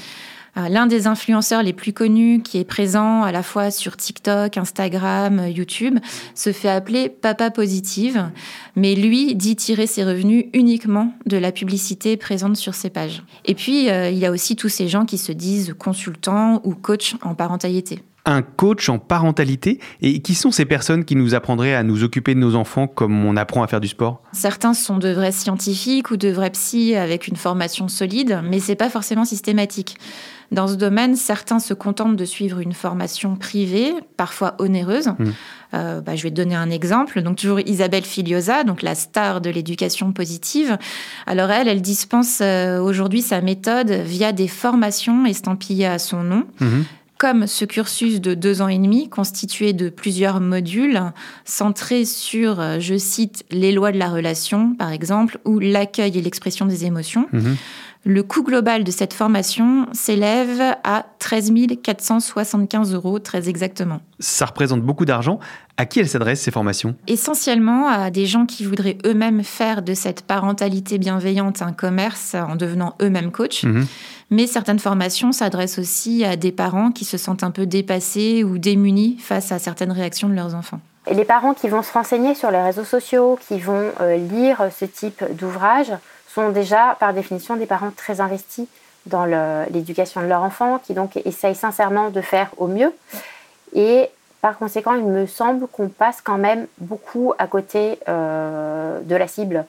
L'un 0.56 0.88
des 0.88 1.08
influenceurs 1.08 1.64
les 1.64 1.74
plus 1.74 1.92
connus, 1.92 2.42
qui 2.42 2.58
est 2.60 2.66
présent 2.66 3.24
à 3.24 3.32
la 3.32 3.44
fois 3.44 3.72
sur 3.72 3.98
TikTok, 3.98 4.58
Instagram, 4.58 5.48
YouTube, 5.48 6.00
se 6.34 6.54
fait 6.54 6.70
appeler 6.70 7.10
Papa 7.10 7.52
Positive, 7.52 8.30
mais 8.76 8.96
lui 8.96 9.36
dit 9.36 9.56
tirer 9.56 9.86
ses 9.86 10.04
revenus 10.04 10.46
uniquement 10.54 11.14
de 11.26 11.38
la 11.38 11.52
publicité 11.52 12.16
présente 12.16 12.56
sur 12.56 12.74
ses 12.74 12.90
pages. 12.90 13.24
Et 13.44 13.54
puis, 13.54 13.90
euh, 13.90 14.10
il 14.10 14.18
y 14.18 14.26
a 14.26 14.32
aussi 14.32 14.56
tous 14.56 14.70
ces 14.70 14.88
gens 14.88 15.06
qui 15.06 15.18
se 15.18 15.32
disent 15.32 15.76
consultants 15.78 16.62
ou 16.64 16.74
coachs 16.74 17.16
en 17.22 17.36
parentalité 17.36 18.02
un 18.26 18.42
coach 18.42 18.90
en 18.90 18.98
parentalité 18.98 19.80
Et 20.02 20.20
qui 20.22 20.34
sont 20.34 20.52
ces 20.52 20.66
personnes 20.66 21.06
qui 21.06 21.16
nous 21.16 21.36
apprendraient 21.36 21.76
à 21.76 21.84
nous 21.84 22.04
occuper 22.04 22.34
de 22.34 22.40
nos 22.40 22.56
enfants 22.56 22.88
comme 22.88 23.24
on 23.24 23.38
apprend 23.38 23.64
à 23.64 23.68
faire 23.68 23.80
du 23.80 23.88
sport? 23.88 24.22
Certains 24.32 24.74
sont 24.74 24.98
de 24.98 25.10
vrais 25.10 25.32
scientifiques 25.32 26.12
ou 26.12 26.18
de 26.18 26.30
vrais 26.30 26.50
psys 26.50 26.96
avec 26.96 27.28
une 27.28 27.36
formation 27.36 27.88
solide, 27.88 28.42
mais 28.44 28.60
c'est 28.60 28.76
pas 28.76 28.90
forcément 28.90 29.26
systématique. 29.26 29.98
Dans 30.52 30.68
ce 30.68 30.75
domaine, 30.75 31.16
certains 31.16 31.60
se 31.60 31.74
contentent 31.74 32.16
de 32.16 32.25
suivre 32.25 32.60
une 32.60 32.74
formation 32.74 33.36
privée, 33.36 33.94
parfois 34.18 34.56
onéreuse. 34.60 35.08
Mmh. 35.08 35.25
Euh, 35.74 36.02
bah, 36.02 36.16
je 36.16 36.24
vais 36.24 36.30
te 36.30 36.36
donner 36.36 36.56
un 36.56 36.70
exemple. 36.70 37.22
Donc 37.22 37.38
toujours 37.38 37.60
Isabelle 37.60 38.06
Filiosa, 38.06 38.64
donc 38.64 38.82
la 38.82 38.96
star 38.96 39.42
de 39.42 39.50
l'éducation 39.50 40.12
positive. 40.14 40.78
Alors 41.25 41.52
elle, 41.52 41.68
elle 41.68 41.82
dispense 41.82 42.40
euh, 42.42 42.80
aujourd'hui 42.80 43.22
sa 43.22 43.42
méthode 43.42 43.92
via 43.92 44.32
des 44.32 44.48
formations 44.48 45.25
estampillées 45.25 45.88
à 45.88 46.00
son 46.00 46.24
nom. 46.24 46.44
Mmh. 46.60 46.82
Comme 47.18 47.48
ce 47.48 47.64
cursus 47.64 48.20
de 48.20 48.34
deux 48.34 48.62
ans 48.62 48.68
et 48.68 48.78
demi, 48.78 49.08
constitué 49.08 49.72
de 49.72 49.88
plusieurs 49.88 50.42
modules, 50.42 51.02
centrés 51.46 52.04
sur, 52.04 52.60
euh, 52.60 52.80
je 52.80 52.98
cite, 52.98 53.46
les 53.52 53.72
lois 53.72 53.94
de 53.94 53.98
la 53.98 54.10
relation, 54.10 54.75
par 54.75 54.92
exemple, 54.92 55.40
ou 55.46 55.60
l'accueil 55.60 56.18
et 56.18 56.22
l'expression 56.22 56.66
des 56.66 56.84
émotions. 56.84 57.28
Mmh. 57.32 57.54
Le 58.08 58.22
coût 58.22 58.44
global 58.44 58.84
de 58.84 58.92
cette 58.92 59.16
formation 59.16 59.88
s'élève 59.92 60.62
à 60.84 61.06
13 61.18 61.52
475 61.82 62.94
euros, 62.94 63.18
très 63.18 63.50
exactement. 63.50 64.00
Ça 64.20 64.46
représente 64.46 64.84
beaucoup 64.84 65.06
d'argent. 65.06 65.40
À 65.78 65.88
qui 65.88 66.00
elles 66.00 66.08
s'adressent 66.08 66.42
ces 66.42 66.52
formations? 66.52 66.96
Essentiellement 67.08 67.88
à 67.88 68.12
des 68.12 68.28
gens 68.28 68.46
qui 68.46 68.64
voudraient 68.64 69.00
eux-mêmes 69.08 69.44
faire 69.44 69.82
de 69.82 69.96
cette 69.96 70.22
parentalité 70.22 71.00
bienveillante 71.00 71.64
un 71.64 71.74
commerce 71.74 72.36
en 72.36 72.56
devenant 72.56 72.94
eux-mêmes 73.02 73.32
coach. 73.32 73.64
Mhm. 73.64 73.88
Mais 74.30 74.46
certaines 74.46 74.78
formations 74.78 75.32
s'adressent 75.32 75.80
aussi 75.80 76.24
à 76.24 76.36
des 76.36 76.52
parents 76.52 76.92
qui 76.92 77.06
se 77.06 77.18
sentent 77.18 77.44
un 77.44 77.52
peu 77.52 77.66
dépassés 77.66 78.44
ou 78.44 78.60
démunis 78.60 79.18
face 79.20 79.52
à 79.52 79.58
certaines 79.58 79.92
réactions 79.92 80.30
de 80.30 80.36
leurs 80.36 80.54
enfants. 80.54 80.80
Et 81.08 81.16
les 81.16 81.26
parents 81.26 81.56
qui 81.56 81.70
vont 81.70 81.82
se 81.82 81.92
renseigner 81.92 82.36
sur 82.36 82.52
les 82.52 82.62
réseaux 82.62 82.84
sociaux, 82.84 83.40
qui 83.48 83.60
vont 83.60 83.92
euh, 84.02 84.18
lire 84.18 84.70
ce 84.78 84.86
type 84.86 85.24
d'ouvrage, 85.36 85.92
sont 86.36 86.50
déjà 86.50 86.98
par 87.00 87.13
définition 87.13 87.56
des 87.56 87.65
parents 87.65 87.92
très 87.96 88.20
investis 88.20 88.68
dans 89.06 89.25
l'éducation 89.72 90.22
de 90.22 90.27
leur 90.27 90.42
enfant, 90.42 90.80
qui 90.80 90.94
donc 90.94 91.15
essayent 91.18 91.56
sincèrement 91.56 92.10
de 92.10 92.22
faire 92.22 92.50
au 92.58 92.68
mieux. 92.68 92.92
Et 93.74 94.10
par 94.42 94.58
conséquent, 94.58 94.94
il 94.94 95.06
me 95.06 95.25
semble 95.25 95.68
qu'on 95.68 95.88
passe 95.88 96.22
quand 96.22 96.38
même 96.38 96.68
beaucoup 96.80 97.34
à 97.38 97.48
côté 97.48 98.00
euh, 98.10 99.00
de 99.01 99.15
la 99.15 99.27
cible 99.27 99.65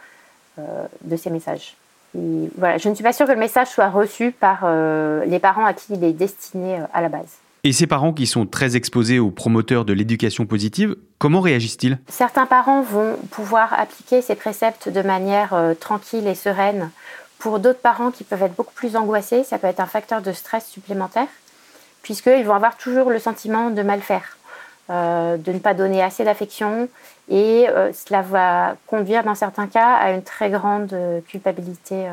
euh, 0.59 0.63
de 1.03 1.17
ces 1.17 1.31
messages. 1.31 1.77
voilà, 2.15 2.79
je 2.79 2.89
ne 2.89 2.95
suis 2.95 3.05
pas 3.05 3.13
sûre 3.13 3.27
que 3.27 3.33
le 3.33 3.39
message 3.39 3.69
soit 3.69 3.89
reçu 3.89 4.33
par 4.33 4.61
euh, 4.65 5.25
les 5.27 5.39
parents 5.39 5.67
à 5.67 5.73
qui 5.73 5.95
il 5.95 6.03
est 6.03 6.13
destiné 6.13 6.81
à 6.93 7.01
la 7.01 7.09
base. 7.09 7.39
Et 7.67 7.73
ces 7.73 7.89
parents 7.89 8.13
qui 8.13 8.29
sont 8.29 8.47
très 8.47 8.77
exposés 8.77 9.19
aux 9.19 9.33
promoteurs 9.33 9.85
de 9.85 9.93
l'éducation 9.93 10.47
positive, 10.47 10.95
comment 11.19 11.41
réagissent-ils? 11.41 11.99
Certains 12.07 12.47
parents 12.47 12.81
vont 12.81 13.17
pouvoir 13.33 13.73
appliquer 13.77 14.23
ces 14.23 14.37
préceptes 14.37 14.89
de 14.89 15.03
manière 15.03 15.53
euh, 15.53 15.75
tranquille 15.75 16.29
et 16.29 16.37
sereine. 16.37 16.93
Pour 17.41 17.59
d'autres 17.59 17.81
parents 17.81 18.13
qui 18.13 18.23
peuvent 18.23 18.45
être 18.45 18.55
beaucoup 18.55 18.73
plus 18.73 18.95
angoissés, 18.95 19.43
ça 19.43 19.59
peut 19.59 19.67
être 19.67 19.81
un 19.81 19.87
facteur 19.87 20.23
de 20.23 20.31
stress 20.31 20.65
supplémentaire, 20.65 21.27
puisqu'ils 22.05 22.45
vont 22.45 22.55
avoir 22.55 22.77
toujours 22.77 23.11
le 23.11 23.19
sentiment 23.19 23.71
de 23.71 23.83
mal 23.83 24.01
faire, 24.01 24.39
euh, 24.91 25.37
de 25.37 25.51
ne 25.51 25.59
pas 25.59 25.75
donner 25.75 26.05
assez 26.05 26.23
d'affection, 26.23 26.89
et 27.29 27.69
euh, 27.69 27.91
cela 27.93 28.23
va 28.23 28.77
conduire 28.87 29.25
dans 29.25 29.35
certains 29.35 29.67
cas 29.67 29.93
à 29.95 30.13
une 30.13 30.23
très 30.23 30.51
grande 30.51 30.97
culpabilité 31.27 32.07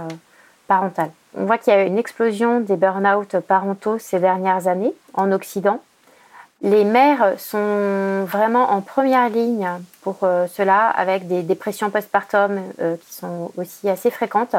parentale. 0.67 1.11
On 1.35 1.45
voit 1.45 1.57
qu'il 1.57 1.73
y 1.73 1.75
a 1.75 1.83
une 1.83 1.97
explosion 1.97 2.59
des 2.59 2.75
burn-out 2.75 3.37
parentaux 3.39 3.97
ces 3.97 4.19
dernières 4.19 4.67
années 4.67 4.93
en 5.13 5.31
Occident. 5.31 5.81
Les 6.61 6.85
mères 6.85 7.33
sont 7.37 8.23
vraiment 8.23 8.71
en 8.71 8.81
première 8.81 9.29
ligne 9.29 9.69
pour 10.01 10.19
euh, 10.23 10.47
cela, 10.47 10.89
avec 10.89 11.27
des 11.27 11.41
dépressions 11.41 11.89
postpartum 11.89 12.61
euh, 12.79 12.95
qui 12.95 13.13
sont 13.13 13.51
aussi 13.57 13.89
assez 13.89 14.11
fréquentes, 14.11 14.55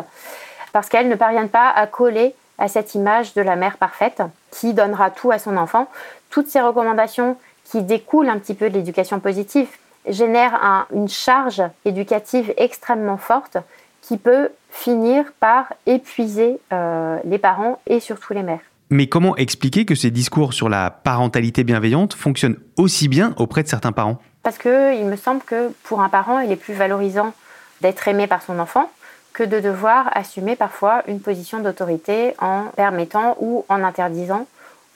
parce 0.73 0.89
qu'elles 0.89 1.09
ne 1.09 1.15
parviennent 1.15 1.49
pas 1.49 1.71
à 1.71 1.87
coller 1.87 2.35
à 2.59 2.69
cette 2.69 2.95
image 2.95 3.33
de 3.35 3.41
la 3.41 3.57
mère 3.57 3.79
parfaite 3.79 4.23
qui 4.51 4.75
donnera 4.75 5.11
tout 5.11 5.31
à 5.31 5.39
son 5.39 5.57
enfant. 5.57 5.89
Toutes 6.29 6.49
ces 6.49 6.61
recommandations 6.61 7.37
qui 7.65 7.83
découlent 7.83 8.29
un 8.29 8.39
petit 8.39 8.55
peu 8.55 8.69
de 8.69 8.75
l'éducation 8.75 9.19
positive 9.19 9.69
génèrent 10.07 10.87
une 10.93 11.09
charge 11.09 11.63
éducative 11.87 12.53
extrêmement 12.59 13.17
forte 13.17 13.57
qui 14.07 14.19
peut 14.19 14.51
finir 14.71 15.25
par 15.41 15.73
épuiser 15.87 16.59
euh, 16.73 17.19
les 17.25 17.39
parents 17.39 17.81
et 17.87 18.01
surtout 18.01 18.35
les 18.35 18.43
mères. 18.43 18.61
Mais 18.91 19.07
comment 19.07 19.35
expliquer 19.37 19.87
que 19.87 19.95
ces 19.95 20.11
discours 20.11 20.53
sur 20.53 20.69
la 20.69 20.91
parentalité 20.91 21.65
bienveillante 21.65 22.13
fonctionnent 22.13 22.59
aussi 22.77 23.09
bien 23.09 23.35
auprès 23.39 23.63
de 23.63 23.69
certains 23.69 23.93
parents? 23.93 24.19
Parce 24.43 24.59
qu'il 24.59 25.07
me 25.07 25.17
semble 25.17 25.41
que 25.43 25.71
pour 25.85 26.03
un 26.03 26.11
parent, 26.11 26.41
il 26.41 26.53
est 26.53 26.57
plus 26.57 26.75
valorisant 26.75 27.33
d'être 27.81 28.07
aimé 28.07 28.27
par 28.27 28.43
son 28.43 28.59
enfant 28.59 28.91
que 29.33 29.43
de 29.43 29.59
devoir 29.59 30.11
assumer 30.17 30.55
parfois 30.55 31.03
une 31.09 31.21
position 31.21 31.61
d'autorité 31.61 32.35
en 32.39 32.65
permettant 32.77 33.37
ou 33.41 33.65
en 33.69 33.83
interdisant 33.83 34.47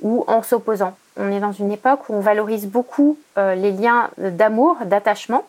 ou 0.01 0.25
en 0.29 0.43
s'opposant. 0.43 0.97
On 1.17 1.33
est 1.33 1.41
dans 1.41 1.53
une 1.53 1.73
époque 1.73 2.09
où 2.09 2.15
on 2.15 2.21
valorise 2.21 2.67
beaucoup 2.67 3.19
euh, 3.37 3.55
les 3.55 3.73
liens 3.73 4.11
d'amour, 4.19 4.77
d'attachement, 4.85 5.45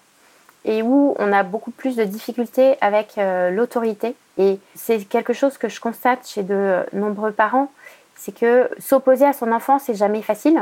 et 0.65 0.81
où 0.81 1.15
on 1.19 1.31
a 1.31 1.43
beaucoup 1.43 1.71
plus 1.71 1.95
de 1.95 2.03
difficultés 2.03 2.77
avec 2.81 3.17
euh, 3.17 3.49
l'autorité. 3.49 4.15
Et 4.37 4.59
c'est 4.75 5.03
quelque 5.05 5.33
chose 5.33 5.57
que 5.57 5.69
je 5.69 5.79
constate 5.79 6.27
chez 6.27 6.43
de 6.43 6.85
nombreux 6.93 7.31
parents, 7.31 7.71
c'est 8.15 8.33
que 8.33 8.69
s'opposer 8.79 9.25
à 9.25 9.33
son 9.33 9.51
enfant, 9.51 9.79
c'est 9.79 9.95
jamais 9.95 10.21
facile. 10.21 10.59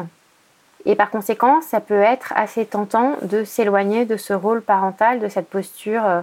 Et 0.85 0.95
par 0.95 1.09
conséquent, 1.09 1.61
ça 1.61 1.81
peut 1.81 2.01
être 2.01 2.33
assez 2.35 2.65
tentant 2.65 3.17
de 3.23 3.43
s'éloigner 3.43 4.05
de 4.05 4.15
ce 4.15 4.33
rôle 4.33 4.61
parental, 4.61 5.19
de 5.19 5.27
cette 5.27 5.49
posture 5.49 6.05
euh, 6.05 6.21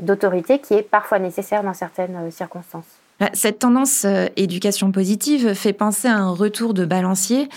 d'autorité 0.00 0.58
qui 0.58 0.74
est 0.74 0.82
parfois 0.82 1.18
nécessaire 1.18 1.62
dans 1.62 1.74
certaines 1.74 2.16
euh, 2.16 2.30
circonstances. 2.30 2.99
Bah, 3.20 3.30
cette 3.34 3.58
tendance 3.58 4.06
éducation 4.36 4.90
positive 4.92 5.54
fait 5.54 5.74
penser 5.74 6.08
à 6.08 6.16
un 6.16 6.30
retour 6.30 6.74
de 6.74 6.84
balancier 6.84 7.48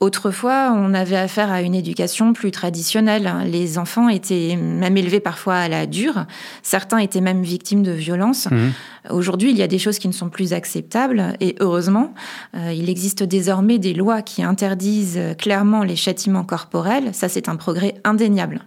Autrefois, 0.00 0.72
on 0.74 0.94
avait 0.94 1.18
affaire 1.18 1.52
à 1.52 1.60
une 1.60 1.74
éducation 1.74 2.32
plus 2.32 2.50
traditionnelle. 2.50 3.30
Les 3.44 3.76
enfants 3.76 4.08
étaient 4.08 4.56
même 4.56 4.96
élevés 4.96 5.20
parfois 5.20 5.56
à 5.56 5.68
la 5.68 5.86
dure. 5.86 6.24
Certains 6.62 6.96
étaient 6.96 7.20
même 7.20 7.42
victimes 7.42 7.82
de 7.82 7.90
violences. 7.90 8.50
Mmh. 8.50 9.10
Aujourd'hui, 9.10 9.50
il 9.50 9.58
y 9.58 9.62
a 9.62 9.66
des 9.66 9.78
choses 9.78 9.98
qui 9.98 10.08
ne 10.08 10.14
sont 10.14 10.30
plus 10.30 10.54
acceptables 10.54 11.34
et 11.40 11.54
heureusement, 11.60 12.14
euh, 12.56 12.72
il 12.72 12.88
existe 12.88 13.22
désormais 13.22 13.78
des 13.78 13.92
lois 13.92 14.22
qui 14.22 14.42
interdisent 14.42 15.20
clairement 15.36 15.82
les 15.82 15.96
châtiments 15.96 16.44
corporels. 16.44 17.10
Ça, 17.12 17.28
c'est 17.28 17.50
un 17.50 17.56
progrès 17.56 17.96
indéniable. 18.02 18.62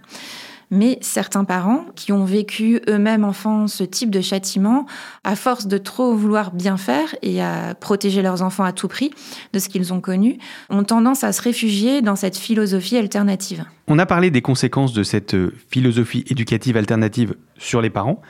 Mais 0.75 0.98
certains 1.01 1.44
parents 1.44 1.86
qui 1.96 2.12
ont 2.12 2.25
vécu 2.25 2.82
eux-mêmes 2.89 3.24
enfants 3.24 3.68
ce 3.68 3.84
type 3.84 4.10
de 4.10 4.22
châtiment, 4.22 4.88
à 5.24 5.36
force 5.36 5.68
de 5.68 5.77
trop 5.77 6.15
vouloir 6.15 6.51
bien 6.51 6.77
faire 6.77 7.13
et 7.22 7.44
à 7.44 7.75
protéger 7.75 8.24
leurs 8.24 8.42
enfants 8.42 8.63
à 8.63 8.72
tout 8.72 8.88
prix 8.88 9.12
de 9.53 9.60
ce 9.60 9.70
qu'ils 9.70 9.94
ont 9.94 10.01
connu, 10.01 10.39
ont 10.72 10.84
tendance 10.84 11.24
à 11.24 11.32
se 11.32 11.44
réfugier 11.44 12.01
dans 12.01 12.15
cette 12.15 12.36
philosophie 12.36 12.98
alternative. 12.98 13.65
On 13.88 14.00
a 14.00 14.08
parlé 14.08 14.32
des 14.32 14.42
conséquences 14.42 14.94
de 14.94 15.03
cette 15.03 15.36
philosophie 15.70 16.25
éducative 16.27 16.75
alternative 16.75 17.36
sur 17.60 17.80
les 17.80 17.92
parents. 17.92 18.24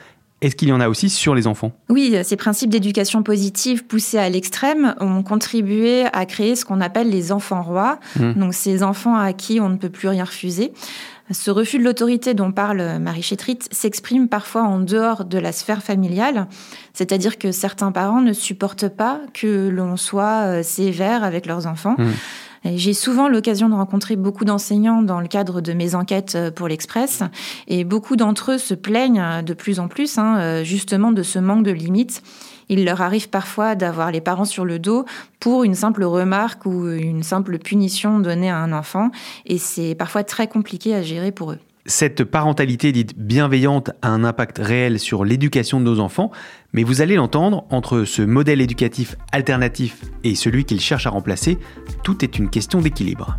Est-ce 0.44 0.58
qu'il 0.58 0.68
y 0.68 0.74
en 0.74 0.82
a 0.82 0.90
aussi 0.90 1.10
sur 1.10 1.36
les 1.36 1.48
enfants? 1.48 1.72
Oui, 1.88 2.18
ces 2.24 2.36
principes 2.36 2.70
d'éducation 2.70 3.24
positive 3.24 3.86
poussés 3.86 4.18
à 4.18 4.30
l'extrême 4.30 4.94
ont 5.00 5.24
contribué 5.24 6.04
à 6.12 6.26
créer 6.26 6.58
ce 6.58 6.66
qu'on 6.66 6.82
appelle 6.82 7.10
les 7.10 7.32
enfants 7.32 7.64
rois, 7.64 7.98
mmh. 8.20 8.34
donc 8.34 8.54
ces 8.54 8.84
enfants 8.84 9.16
à 9.16 9.32
qui 9.32 9.62
on 9.62 9.70
ne 9.70 9.78
peut 9.78 9.90
plus 9.90 10.10
rien 10.10 10.26
refuser. 10.26 10.74
Ce 11.32 11.50
refus 11.50 11.78
de 11.80 11.86
l'autorité 11.86 12.34
dont 12.34 12.52
parle 12.52 13.00
Marie 13.00 13.22
Chétrit 13.22 13.60
s'exprime 13.72 14.28
parfois 14.28 14.64
en 14.64 14.80
dehors 14.80 15.24
de 15.24 15.38
la 15.38 15.54
sphère 15.54 15.82
familiale, 15.82 16.48
c'est-à-dire 16.94 17.38
que 17.38 17.54
certains 17.54 17.94
parents 17.94 18.20
ne 18.20 18.34
supportent 18.34 18.90
pas 18.90 19.22
que 19.34 19.70
l'on 19.70 19.96
soit 19.96 20.44
euh, 20.44 20.64
sévère 20.64 21.24
avec 21.24 21.46
leurs 21.46 21.68
enfants. 21.68 21.96
Mmh. 21.98 22.10
J'ai 22.65 22.93
souvent 22.93 23.27
l'occasion 23.27 23.67
de 23.67 23.74
rencontrer 23.74 24.15
beaucoup 24.15 24.46
d'enseignants 24.46 25.01
dans 25.01 25.20
le 25.20 25.27
cadre 25.27 25.60
de 25.60 25.74
mes 25.74 25.96
enquêtes 25.96 26.36
euh, 26.36 26.51
pour 26.51 26.67
l'Express, 26.70 27.24
et 27.67 27.84
beaucoup 27.84 28.15
d'entre 28.15 28.53
eux 28.53 28.58
se 28.58 28.74
plaignent 28.74 29.20
euh, 29.20 29.41
de 29.41 29.53
plus 29.53 29.79
en 29.79 29.89
plus 29.89 30.17
hein, 30.17 30.38
euh, 30.39 30.63
justement 30.63 31.12
de 31.12 31.24
ce 31.24 31.39
manque 31.39 31.63
de 31.63 31.72
limites. 31.72 32.24
Il 32.70 32.86
leur 32.86 33.01
arrive 33.01 33.29
parfois 33.29 33.75
d'avoir 33.75 34.12
les 34.12 34.22
parents 34.22 34.46
sur 34.46 34.63
le 34.63 34.79
dos 34.79 35.05
pour 35.41 35.65
une 35.65 35.75
simple 35.75 36.05
remarque 36.05 36.65
ou 36.65 36.89
une 36.89 37.22
simple 37.22 37.60
punition 37.60 38.20
donnée 38.20 38.50
à 38.50 38.58
un 38.58 38.72
enfant, 38.72 39.12
et 39.46 39.58
c'est 39.58 39.96
parfois 39.96 40.24
très 40.24 40.48
compliqué 40.48 40.96
à 40.96 41.01
gérer 41.01 41.32
pour 41.32 41.51
eux. 41.51 41.60
Cette 41.86 42.24
parentalité 42.24 42.94
dite 42.94 43.18
bienveillante 43.18 43.92
a 44.02 44.08
un 44.08 44.24
impact 44.24 44.58
réel 44.58 45.00
sur 45.00 45.25
l'éducation 45.25 45.82
de 45.82 45.86
nos 45.86 46.00
enfants, 46.00 46.32
mais 46.72 46.84
vous 46.84 47.02
allez 47.02 47.16
l'entendre, 47.16 47.66
entre 47.72 48.06
ce 48.06 48.22
modèle 48.22 48.62
éducatif 48.62 49.18
alternatif 49.34 50.02
et 50.24 50.36
celui 50.36 50.63
qu'il 50.63 50.80
cherche 50.80 51.08
à 51.08 51.10
remplacer, 51.10 51.58
tout 52.04 52.24
est 52.24 52.38
une 52.38 52.50
question 52.50 52.80
d'équilibre. 52.80 53.38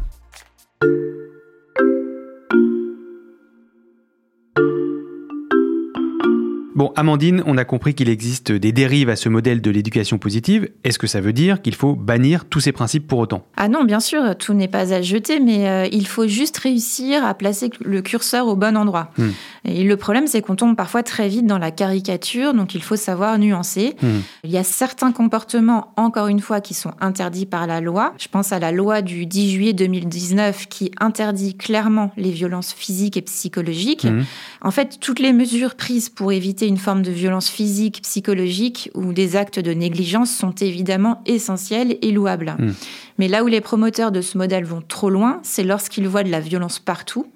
Amandine, 6.96 7.42
on 7.46 7.58
a 7.58 7.64
compris 7.64 7.94
qu'il 7.94 8.08
existe 8.08 8.52
des 8.52 8.72
dérives 8.72 9.08
à 9.08 9.16
ce 9.16 9.28
modèle 9.28 9.60
de 9.60 9.70
l'éducation 9.70 10.18
positive. 10.18 10.68
Est-ce 10.84 10.98
que 10.98 11.06
ça 11.06 11.20
veut 11.20 11.32
dire 11.32 11.60
qu'il 11.60 11.74
faut 11.74 11.94
bannir 11.94 12.44
tous 12.44 12.60
ces 12.60 12.72
principes 12.72 13.08
pour 13.08 13.18
autant? 13.18 13.46
Ah 13.56 13.68
non, 13.68 13.84
bien 13.84 14.00
sûr, 14.00 14.36
tout 14.36 14.54
n'est 14.54 14.68
pas 14.68 14.92
à 14.92 15.02
jeter, 15.02 15.40
mais 15.40 15.68
euh, 15.68 15.88
il 15.90 16.06
faut 16.06 16.28
juste 16.28 16.58
réussir 16.58 17.24
à 17.24 17.34
placer 17.34 17.70
le 17.80 18.00
curseur 18.02 18.46
au 18.46 18.54
bon 18.54 18.76
endroit. 18.76 19.10
Hmm. 19.18 19.30
Et 19.64 19.82
le 19.82 19.96
problème, 19.96 20.26
c'est 20.26 20.42
qu'on 20.42 20.56
tombe 20.56 20.76
parfois 20.76 21.02
très 21.02 21.28
vite 21.28 21.46
dans 21.46 21.58
la 21.58 21.70
caricature, 21.70 22.54
donc 22.54 22.74
il 22.74 22.82
faut 22.82 22.96
savoir 22.96 23.38
nuancer. 23.38 23.96
Hmm. 24.02 24.20
Il 24.44 24.50
y 24.50 24.58
a 24.58 24.64
certains 24.64 25.10
comportements, 25.10 25.92
encore 25.96 26.28
une 26.28 26.40
fois, 26.40 26.60
qui 26.60 26.74
sont 26.74 26.92
interdits 27.00 27.46
par 27.46 27.66
la 27.66 27.80
loi. 27.80 28.14
Je 28.18 28.28
pense 28.28 28.52
à 28.52 28.58
la 28.58 28.72
loi 28.72 29.02
du 29.02 29.26
10 29.26 29.50
juillet 29.50 29.72
2019 29.72 30.68
qui 30.68 30.92
interdit 31.00 31.56
clairement 31.56 32.12
les 32.16 32.30
violences 32.30 32.72
physiques 32.72 33.16
et 33.16 33.22
psychologiques. 33.22 34.04
Hmm. 34.04 34.22
En 34.60 34.70
fait, 34.70 34.98
toutes 35.00 35.18
les 35.18 35.32
mesures 35.32 35.74
prises 35.74 36.08
pour 36.08 36.32
éviter 36.32 36.66
une 36.66 36.78
forme 36.84 37.02
de 37.02 37.10
violence 37.10 37.48
physique, 37.48 38.02
psychologique 38.02 38.90
ou 38.94 39.14
des 39.14 39.36
actes 39.36 39.58
de 39.58 39.72
négligence 39.72 40.30
sont 40.30 40.54
évidemment 40.60 41.22
essentiels 41.24 41.96
et 42.02 42.12
louables. 42.12 42.54
Hmm. 42.58 42.72
Mais 43.18 43.26
là 43.26 43.42
où 43.42 43.46
les 43.46 43.62
promoteurs 43.62 44.12
de 44.12 44.20
ce 44.20 44.36
modèle 44.36 44.64
vont 44.64 44.82
trop 44.86 45.08
loin, 45.08 45.40
c'est 45.42 45.64
lorsqu'ils 45.64 46.06
voient 46.06 46.22
de 46.22 46.30
la 46.30 46.40
violence 46.40 46.78
partout. 46.78 47.26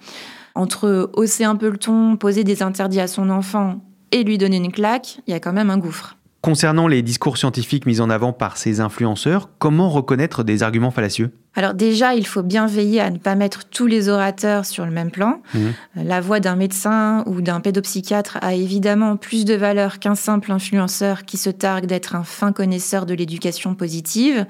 Entre 0.55 1.11
hausser 1.14 1.45
un 1.45 1.57
peu 1.57 1.71
le 1.71 1.78
ton, 1.78 2.17
poser 2.17 2.45
des 2.45 2.62
interdits 2.62 3.00
à 3.00 3.07
son 3.07 3.31
enfant 3.31 3.81
et 4.12 4.23
lui 4.23 4.37
donner 4.37 4.59
une 4.59 4.73
claque, 4.73 5.21
il 5.26 5.31
y 5.31 5.35
a 5.35 5.40
quand 5.40 5.52
même 5.52 5.71
un 5.71 5.78
gouffre. 5.78 6.18
Concernant 6.40 6.87
les 6.87 7.02
discours 7.02 7.37
scientifiques 7.37 7.85
mis 7.85 8.00
en 8.00 8.11
avant 8.11 8.33
par 8.33 8.59
ces 8.59 8.80
influenceurs, 8.80 9.49
comment 9.59 9.90
reconnaître 9.90 10.45
des 10.45 10.62
arguments 10.62 10.92
fallacieux? 10.92 11.33
Alors 11.57 11.75
déjà, 11.75 12.14
il 12.14 12.25
faut 12.25 12.45
bien 12.45 12.68
veiller 12.68 13.00
à 13.00 13.11
ne 13.11 13.18
pas 13.18 13.35
mettre 13.35 13.64
tous 13.64 13.87
les 13.87 14.09
orateurs 14.09 14.64
sur 14.64 14.85
le 14.85 14.92
même 14.92 15.11
plan. 15.11 15.42
Mmh. 15.52 15.59
La 15.97 16.21
voix 16.21 16.38
d'un 16.38 16.54
médecin 16.54 17.25
ou 17.26 17.40
d'un 17.40 17.58
pédopsychiatre 17.58 18.39
a 18.41 18.54
évidemment 18.54 19.17
plus 19.17 19.45
de 19.45 19.54
valeur 19.54 19.99
qu'un 19.99 20.15
simple 20.15 20.52
influenceur 20.52 21.25
qui 21.25 21.39
se 21.39 21.50
targue 21.50 21.86
d'être 21.86 22.15
un 22.15 22.23
fin 22.23 22.52
connaisseur 22.52 23.04
de 23.04 23.15
l'éducation 23.15 23.75
positive, 23.75 24.47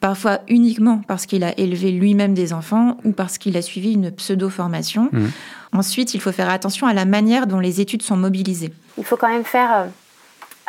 parfois 0.00 0.40
uniquement 0.48 1.02
parce 1.06 1.26
qu'il 1.26 1.44
a 1.44 1.56
élevé 1.60 1.92
lui-même 1.92 2.34
des 2.34 2.52
enfants 2.52 2.96
ou 3.04 3.12
parce 3.12 3.38
qu'il 3.38 3.56
a 3.56 3.62
suivi 3.62 3.92
une 3.92 4.10
pseudo-formation. 4.10 5.10
Mmh. 5.12 5.26
Ensuite, 5.72 6.14
il 6.14 6.20
faut 6.20 6.32
faire 6.32 6.50
attention 6.50 6.88
à 6.88 6.92
la 6.94 7.04
manière 7.04 7.46
dont 7.46 7.60
les 7.60 7.80
études 7.80 8.02
sont 8.02 8.16
mobilisées. 8.16 8.72
Il 8.98 9.04
faut 9.04 9.16
quand 9.16 9.28
même 9.28 9.44
faire 9.44 9.70
euh, 9.72 9.84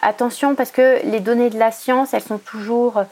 attention 0.01 0.55
parce 0.55 0.71
que 0.71 1.05
les 1.05 1.19
données 1.19 1.49
de 1.49 1.59
la 1.59 1.71
science, 1.71 2.13
elles 2.13 2.21
sont 2.21 2.37
toujours 2.37 3.03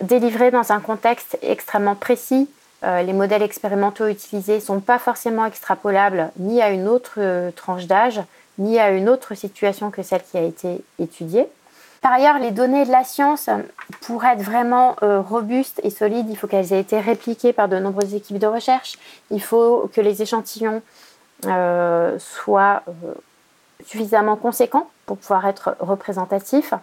délivrées 0.00 0.50
dans 0.50 0.72
un 0.72 0.80
contexte 0.80 1.38
extrêmement 1.42 1.94
précis. 1.94 2.48
Euh, 2.84 3.02
les 3.02 3.12
modèles 3.12 3.42
expérimentaux 3.42 4.06
utilisés 4.06 4.56
ne 4.56 4.60
sont 4.60 4.80
pas 4.80 4.98
forcément 4.98 5.46
extrapolables 5.46 6.30
ni 6.38 6.60
à 6.60 6.70
une 6.70 6.88
autre 6.88 7.14
euh, 7.18 7.50
tranche 7.52 7.86
d'âge, 7.86 8.20
ni 8.58 8.78
à 8.78 8.90
une 8.90 9.08
autre 9.08 9.34
situation 9.34 9.90
que 9.90 10.02
celle 10.02 10.22
qui 10.22 10.36
a 10.36 10.42
été 10.42 10.82
étudiée. 10.98 11.46
Par 12.00 12.12
ailleurs, 12.12 12.40
les 12.40 12.50
données 12.50 12.84
de 12.84 12.90
la 12.90 13.04
science, 13.04 13.48
pour 14.00 14.24
être 14.24 14.42
vraiment 14.42 14.96
euh, 15.04 15.20
robustes 15.20 15.80
et 15.84 15.90
solides, 15.90 16.26
il 16.28 16.36
faut 16.36 16.48
qu'elles 16.48 16.72
aient 16.72 16.80
été 16.80 16.98
répliquées 16.98 17.52
par 17.52 17.68
de 17.68 17.78
nombreuses 17.78 18.14
équipes 18.14 18.40
de 18.40 18.48
recherche. 18.48 18.98
Il 19.30 19.40
faut 19.40 19.88
que 19.94 20.00
les 20.00 20.22
échantillons 20.22 20.82
soient 22.18 22.84
suffisamment 23.84 24.36
conséquents 24.36 24.88
pour 25.06 25.18
pouvoir 25.18 25.46
être 25.46 25.76
représentatifs. 25.80 26.74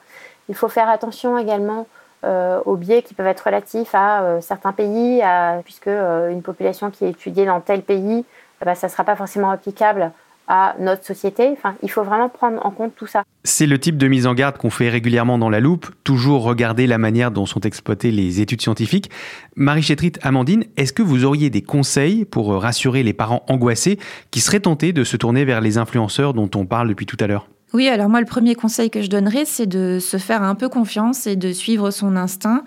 Il 0.50 0.56
faut 0.56 0.70
faire 0.70 0.90
attention 0.90 1.38
également 1.38 1.88
euh, 2.26 2.60
aux 2.66 2.76
biais 2.76 3.02
qui 3.02 3.14
peuvent 3.14 3.28
être 3.28 3.46
relatifs 3.46 3.96
à 3.96 4.24
euh, 4.24 4.42
certains 4.42 4.74
pays, 4.74 5.22
puisque 5.64 5.88
euh, 5.88 6.30
une 6.30 6.42
population 6.42 6.92
qui 6.92 7.06
est 7.06 7.12
étudiée 7.12 7.46
dans 7.46 7.62
tel 7.62 7.82
pays, 7.82 8.26
bah, 8.66 8.76
ça 8.76 8.88
ne 8.88 8.92
sera 8.92 9.06
pas 9.06 9.16
forcément 9.16 9.52
applicable 9.52 10.12
à 10.50 10.76
notre 10.80 11.06
société. 11.06 11.48
Enfin, 11.54 11.76
il 11.82 11.90
faut 11.90 12.04
vraiment 12.04 12.28
prendre 12.28 12.66
en 12.66 12.72
compte 12.72 12.94
tout 12.98 13.08
ça. 13.08 13.24
C'est 13.46 13.68
le 13.68 13.80
type 13.80 13.96
de 13.96 14.08
mise 14.10 14.28
en 14.28 14.34
garde 14.34 14.58
qu'on 14.58 14.70
fait 14.70 14.90
régulièrement 14.90 15.38
dans 15.38 15.50
la 15.50 15.62
loupe, 15.62 15.88
toujours 16.04 16.44
regarder 16.44 16.88
la 16.88 16.98
manière 16.98 17.32
dont 17.32 17.46
sont 17.46 17.62
exploitées 17.62 18.12
les 18.12 18.42
études 18.42 18.62
scientifiques. 18.62 19.10
Marie 19.56 19.84
Chétrit, 19.84 20.14
Amandine, 20.22 20.66
est-ce 20.76 20.92
que 20.92 21.04
vous 21.04 21.24
auriez 21.24 21.50
des 21.50 21.62
conseils 21.62 22.26
pour 22.26 22.54
rassurer 22.62 23.04
les 23.04 23.14
parents 23.14 23.46
angoissés 23.48 23.98
qui 24.32 24.42
seraient 24.42 24.60
tentés 24.60 24.92
de 24.92 25.06
se 25.06 25.16
tourner 25.16 25.46
vers 25.46 25.62
les 25.62 25.78
influenceurs 25.78 26.34
dont 26.34 26.50
on 26.56 26.66
parle 26.66 26.90
depuis 26.90 27.06
tout 27.06 27.18
à 27.22 27.28
l'heure? 27.28 27.48
Oui, 27.74 27.88
alors 27.88 28.10
moi, 28.10 28.20
le 28.20 28.26
premier 28.26 28.56
conseil 28.56 28.90
que 28.90 29.02
je 29.02 29.10
donnerais, 29.10 29.46
c'est 29.46 29.68
de 29.68 30.00
se 30.00 30.18
faire 30.18 30.42
un 30.42 30.56
peu 30.56 30.70
confiance 30.70 31.28
et 31.28 31.36
de 31.36 31.52
suivre 31.52 31.92
son 31.92 32.16
instinct. 32.16 32.64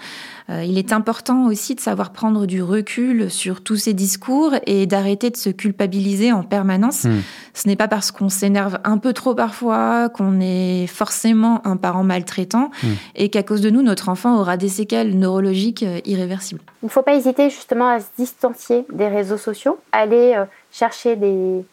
Euh, 0.48 0.64
il 0.64 0.78
est 0.78 0.92
important 0.92 1.46
aussi 1.46 1.74
de 1.74 1.80
savoir 1.80 2.10
prendre 2.10 2.46
du 2.46 2.62
recul 2.62 3.30
sur 3.30 3.62
tous 3.62 3.76
ces 3.76 3.94
discours 3.94 4.54
et 4.66 4.86
d'arrêter 4.86 5.30
de 5.30 5.36
se 5.36 5.50
culpabiliser 5.50 6.32
en 6.32 6.44
permanence. 6.44 7.04
Hmm. 7.04 7.20
Ce 7.52 7.66
n'est 7.66 7.76
pas 7.76 7.88
parce 7.88 8.12
qu'on 8.12 8.28
s'énerve 8.28 8.78
un 8.84 8.98
peu 8.98 9.12
trop 9.12 9.34
parfois 9.34 10.08
qu'on 10.08 10.40
est 10.40 10.86
forcément 10.86 11.66
un 11.66 11.76
parent 11.76 12.04
maltraitant 12.04 12.70
hmm. 12.82 12.88
et 13.16 13.28
qu'à 13.28 13.42
cause 13.42 13.60
de 13.60 13.70
nous, 13.70 13.82
notre 13.82 14.08
enfant 14.08 14.38
aura 14.38 14.56
des 14.56 14.68
séquelles 14.68 15.18
neurologiques 15.18 15.82
euh, 15.82 16.00
irréversibles. 16.04 16.60
Il 16.82 16.86
ne 16.86 16.90
faut 16.90 17.02
pas 17.02 17.14
hésiter 17.14 17.50
justement 17.50 17.88
à 17.88 18.00
se 18.00 18.06
distancier 18.16 18.84
des 18.92 19.08
réseaux 19.08 19.36
sociaux, 19.36 19.78
aller 19.90 20.34
euh, 20.36 20.44
chercher 20.70 21.16
des 21.16 21.64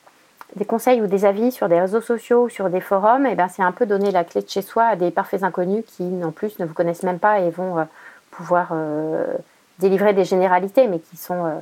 des 0.56 0.66
conseils 0.66 1.02
ou 1.02 1.08
des 1.08 1.26
avis 1.26 1.52
sur 1.52 1.70
des 1.70 1.80
réseaux 1.80 2.02
sociaux 2.02 2.46
ou 2.46 2.50
sur 2.50 2.70
des 2.70 2.82
forums, 2.82 3.26
eh 3.26 3.36
ben 3.36 3.48
c'est 3.48 3.62
un 3.62 3.72
peu 3.72 3.86
donner 3.86 4.12
la 4.12 4.24
clé 4.24 4.42
de 4.42 4.50
chez 4.50 4.62
soi 4.62 4.84
à 4.86 4.96
des 4.96 5.12
parfaits 5.12 5.44
inconnus 5.44 5.84
qui, 5.86 6.04
en 6.24 6.32
plus, 6.32 6.60
ne 6.60 6.66
vous 6.66 6.74
connaissent 6.74 7.04
même 7.04 7.20
pas 7.20 7.40
et 7.40 7.50
vont 7.50 7.80
euh, 7.80 7.84
pouvoir 8.32 8.70
euh, 8.72 9.26
délivrer 9.80 10.14
des 10.14 10.26
généralités, 10.26 10.88
mais 10.88 11.00
qui 11.00 11.18
sont, 11.18 11.46
euh, 11.46 11.60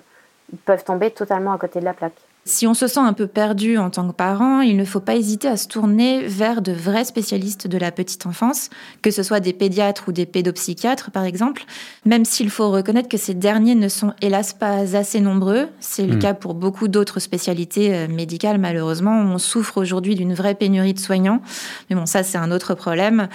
peuvent 0.66 0.84
tomber 0.84 1.12
totalement 1.12 1.54
à 1.54 1.58
côté 1.58 1.80
de 1.80 1.86
la 1.86 1.94
plaque. 1.94 2.27
Si 2.48 2.66
on 2.66 2.74
se 2.74 2.88
sent 2.88 3.02
un 3.02 3.12
peu 3.12 3.28
perdu 3.28 3.78
en 3.78 3.90
tant 3.90 4.08
que 4.08 4.14
parent, 4.14 4.62
il 4.62 4.78
ne 4.78 4.86
faut 4.86 5.02
pas 5.02 5.18
hésiter 5.18 5.50
à 5.50 5.58
se 5.58 5.68
tourner 5.68 6.26
vers 6.26 6.62
de 6.62 6.72
vrais 6.72 7.04
spécialistes 7.04 7.68
de 7.68 7.78
la 7.78 7.92
petite 7.92 8.26
enfance, 8.26 8.70
que 9.02 9.12
ce 9.12 9.22
soit 9.22 9.42
des 9.42 9.52
pédiatres 9.52 10.06
ou 10.08 10.14
des 10.14 10.26
pédopsychiatres 10.26 11.12
par 11.12 11.26
exemple, 11.26 11.66
même 12.06 12.24
s'il 12.24 12.50
faut 12.50 12.72
reconnaître 12.72 13.10
que 13.10 13.18
ces 13.18 13.34
derniers 13.34 13.76
ne 13.76 13.90
sont 13.90 14.14
hélas 14.22 14.54
pas 14.54 14.96
assez 14.96 15.20
nombreux. 15.20 15.68
C'est 15.82 16.08
le 16.08 16.16
hmm. 16.16 16.20
cas 16.20 16.34
pour 16.34 16.54
beaucoup 16.54 16.88
d'autres 16.88 17.20
spécialités 17.20 17.94
euh, 17.94 18.08
médicales 18.08 18.60
malheureusement. 18.60 19.20
On 19.20 19.38
souffre 19.40 19.78
aujourd'hui 19.78 20.16
d'une 20.16 20.34
vraie 20.34 20.56
pénurie 20.56 20.94
de 20.94 21.00
soignants, 21.00 21.42
mais 21.90 21.98
bon 21.98 22.06
ça 22.06 22.24
c'est 22.24 22.38
un 22.38 22.52
autre 22.52 22.76
problème. 22.76 23.28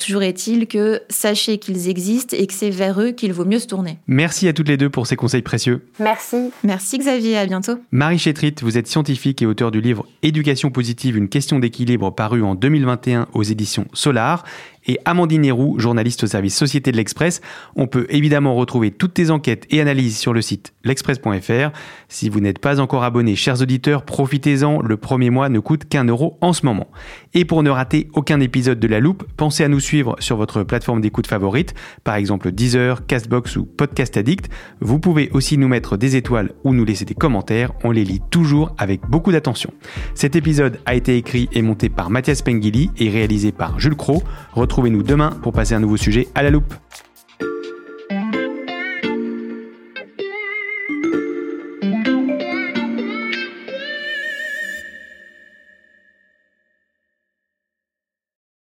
Toujours 0.00 0.22
est-il 0.22 0.66
que 0.66 1.02
sachez 1.10 1.58
qu'ils 1.58 1.88
existent 1.88 2.34
et 2.36 2.46
que 2.46 2.54
c'est 2.54 2.70
vers 2.70 3.00
eux 3.00 3.10
qu'il 3.10 3.34
vaut 3.34 3.44
mieux 3.44 3.58
se 3.58 3.66
tourner. 3.66 3.98
Merci 4.06 4.48
à 4.48 4.54
toutes 4.54 4.68
les 4.68 4.78
deux 4.78 4.88
pour 4.88 5.06
ces 5.06 5.14
conseils 5.14 5.42
précieux. 5.42 5.86
Merci. 5.98 6.50
Merci 6.64 6.98
Xavier, 6.98 7.36
à 7.36 7.46
bientôt. 7.46 7.78
Marie 7.92 8.18
Chétrit, 8.18 8.54
vous 8.62 8.78
êtes 8.78 8.86
scientifique 8.86 9.42
et 9.42 9.46
auteur 9.46 9.70
du 9.70 9.82
livre 9.82 10.06
Éducation 10.22 10.70
positive, 10.70 11.18
une 11.18 11.28
question 11.28 11.58
d'équilibre 11.58 12.10
paru 12.10 12.42
en 12.42 12.54
2021 12.54 13.28
aux 13.34 13.42
éditions 13.42 13.86
Solar. 13.92 14.44
Et 14.86 14.98
Amandine 15.04 15.44
Héroux, 15.44 15.78
journaliste 15.78 16.24
au 16.24 16.26
service 16.26 16.56
Société 16.56 16.92
de 16.92 16.96
l'Express. 16.96 17.40
On 17.76 17.86
peut 17.86 18.06
évidemment 18.08 18.54
retrouver 18.54 18.90
toutes 18.90 19.14
tes 19.14 19.30
enquêtes 19.30 19.66
et 19.70 19.80
analyses 19.80 20.18
sur 20.18 20.32
le 20.32 20.42
site 20.42 20.72
l'express.fr. 20.84 21.70
Si 22.08 22.28
vous 22.28 22.40
n'êtes 22.40 22.58
pas 22.58 22.80
encore 22.80 23.04
abonné, 23.04 23.36
chers 23.36 23.60
auditeurs, 23.60 24.04
profitez-en, 24.04 24.80
le 24.80 24.96
premier 24.96 25.30
mois 25.30 25.48
ne 25.48 25.58
coûte 25.58 25.88
qu'un 25.88 26.04
euro 26.04 26.38
en 26.40 26.52
ce 26.52 26.64
moment. 26.64 26.88
Et 27.34 27.44
pour 27.44 27.62
ne 27.62 27.70
rater 27.70 28.08
aucun 28.14 28.40
épisode 28.40 28.80
de 28.80 28.88
La 28.88 29.00
Loupe, 29.00 29.24
pensez 29.36 29.64
à 29.64 29.68
nous 29.68 29.80
suivre 29.80 30.16
sur 30.18 30.36
votre 30.36 30.62
plateforme 30.62 31.00
d'écoute 31.00 31.26
favorite, 31.26 31.74
par 32.02 32.14
exemple 32.14 32.50
Deezer, 32.50 33.06
Castbox 33.06 33.56
ou 33.56 33.64
Podcast 33.64 34.16
Addict. 34.16 34.48
Vous 34.80 34.98
pouvez 34.98 35.30
aussi 35.32 35.58
nous 35.58 35.68
mettre 35.68 35.96
des 35.96 36.16
étoiles 36.16 36.52
ou 36.64 36.72
nous 36.72 36.84
laisser 36.84 37.04
des 37.04 37.14
commentaires, 37.14 37.72
on 37.84 37.90
les 37.90 38.04
lit 38.04 38.20
toujours 38.30 38.74
avec 38.78 39.02
beaucoup 39.08 39.32
d'attention. 39.32 39.72
Cet 40.14 40.36
épisode 40.36 40.80
a 40.86 40.94
été 40.94 41.16
écrit 41.16 41.48
et 41.52 41.62
monté 41.62 41.88
par 41.88 42.10
Mathias 42.10 42.42
Pengili 42.42 42.90
et 42.98 43.10
réalisé 43.10 43.52
par 43.52 43.78
Jules 43.78 43.96
Cro. 43.96 44.22
Retrouvez-nous 44.70 45.02
demain 45.02 45.30
pour 45.42 45.52
passer 45.52 45.74
un 45.74 45.80
nouveau 45.80 45.96
sujet 45.96 46.28
à 46.36 46.44
la 46.44 46.50
loupe. 46.50 46.72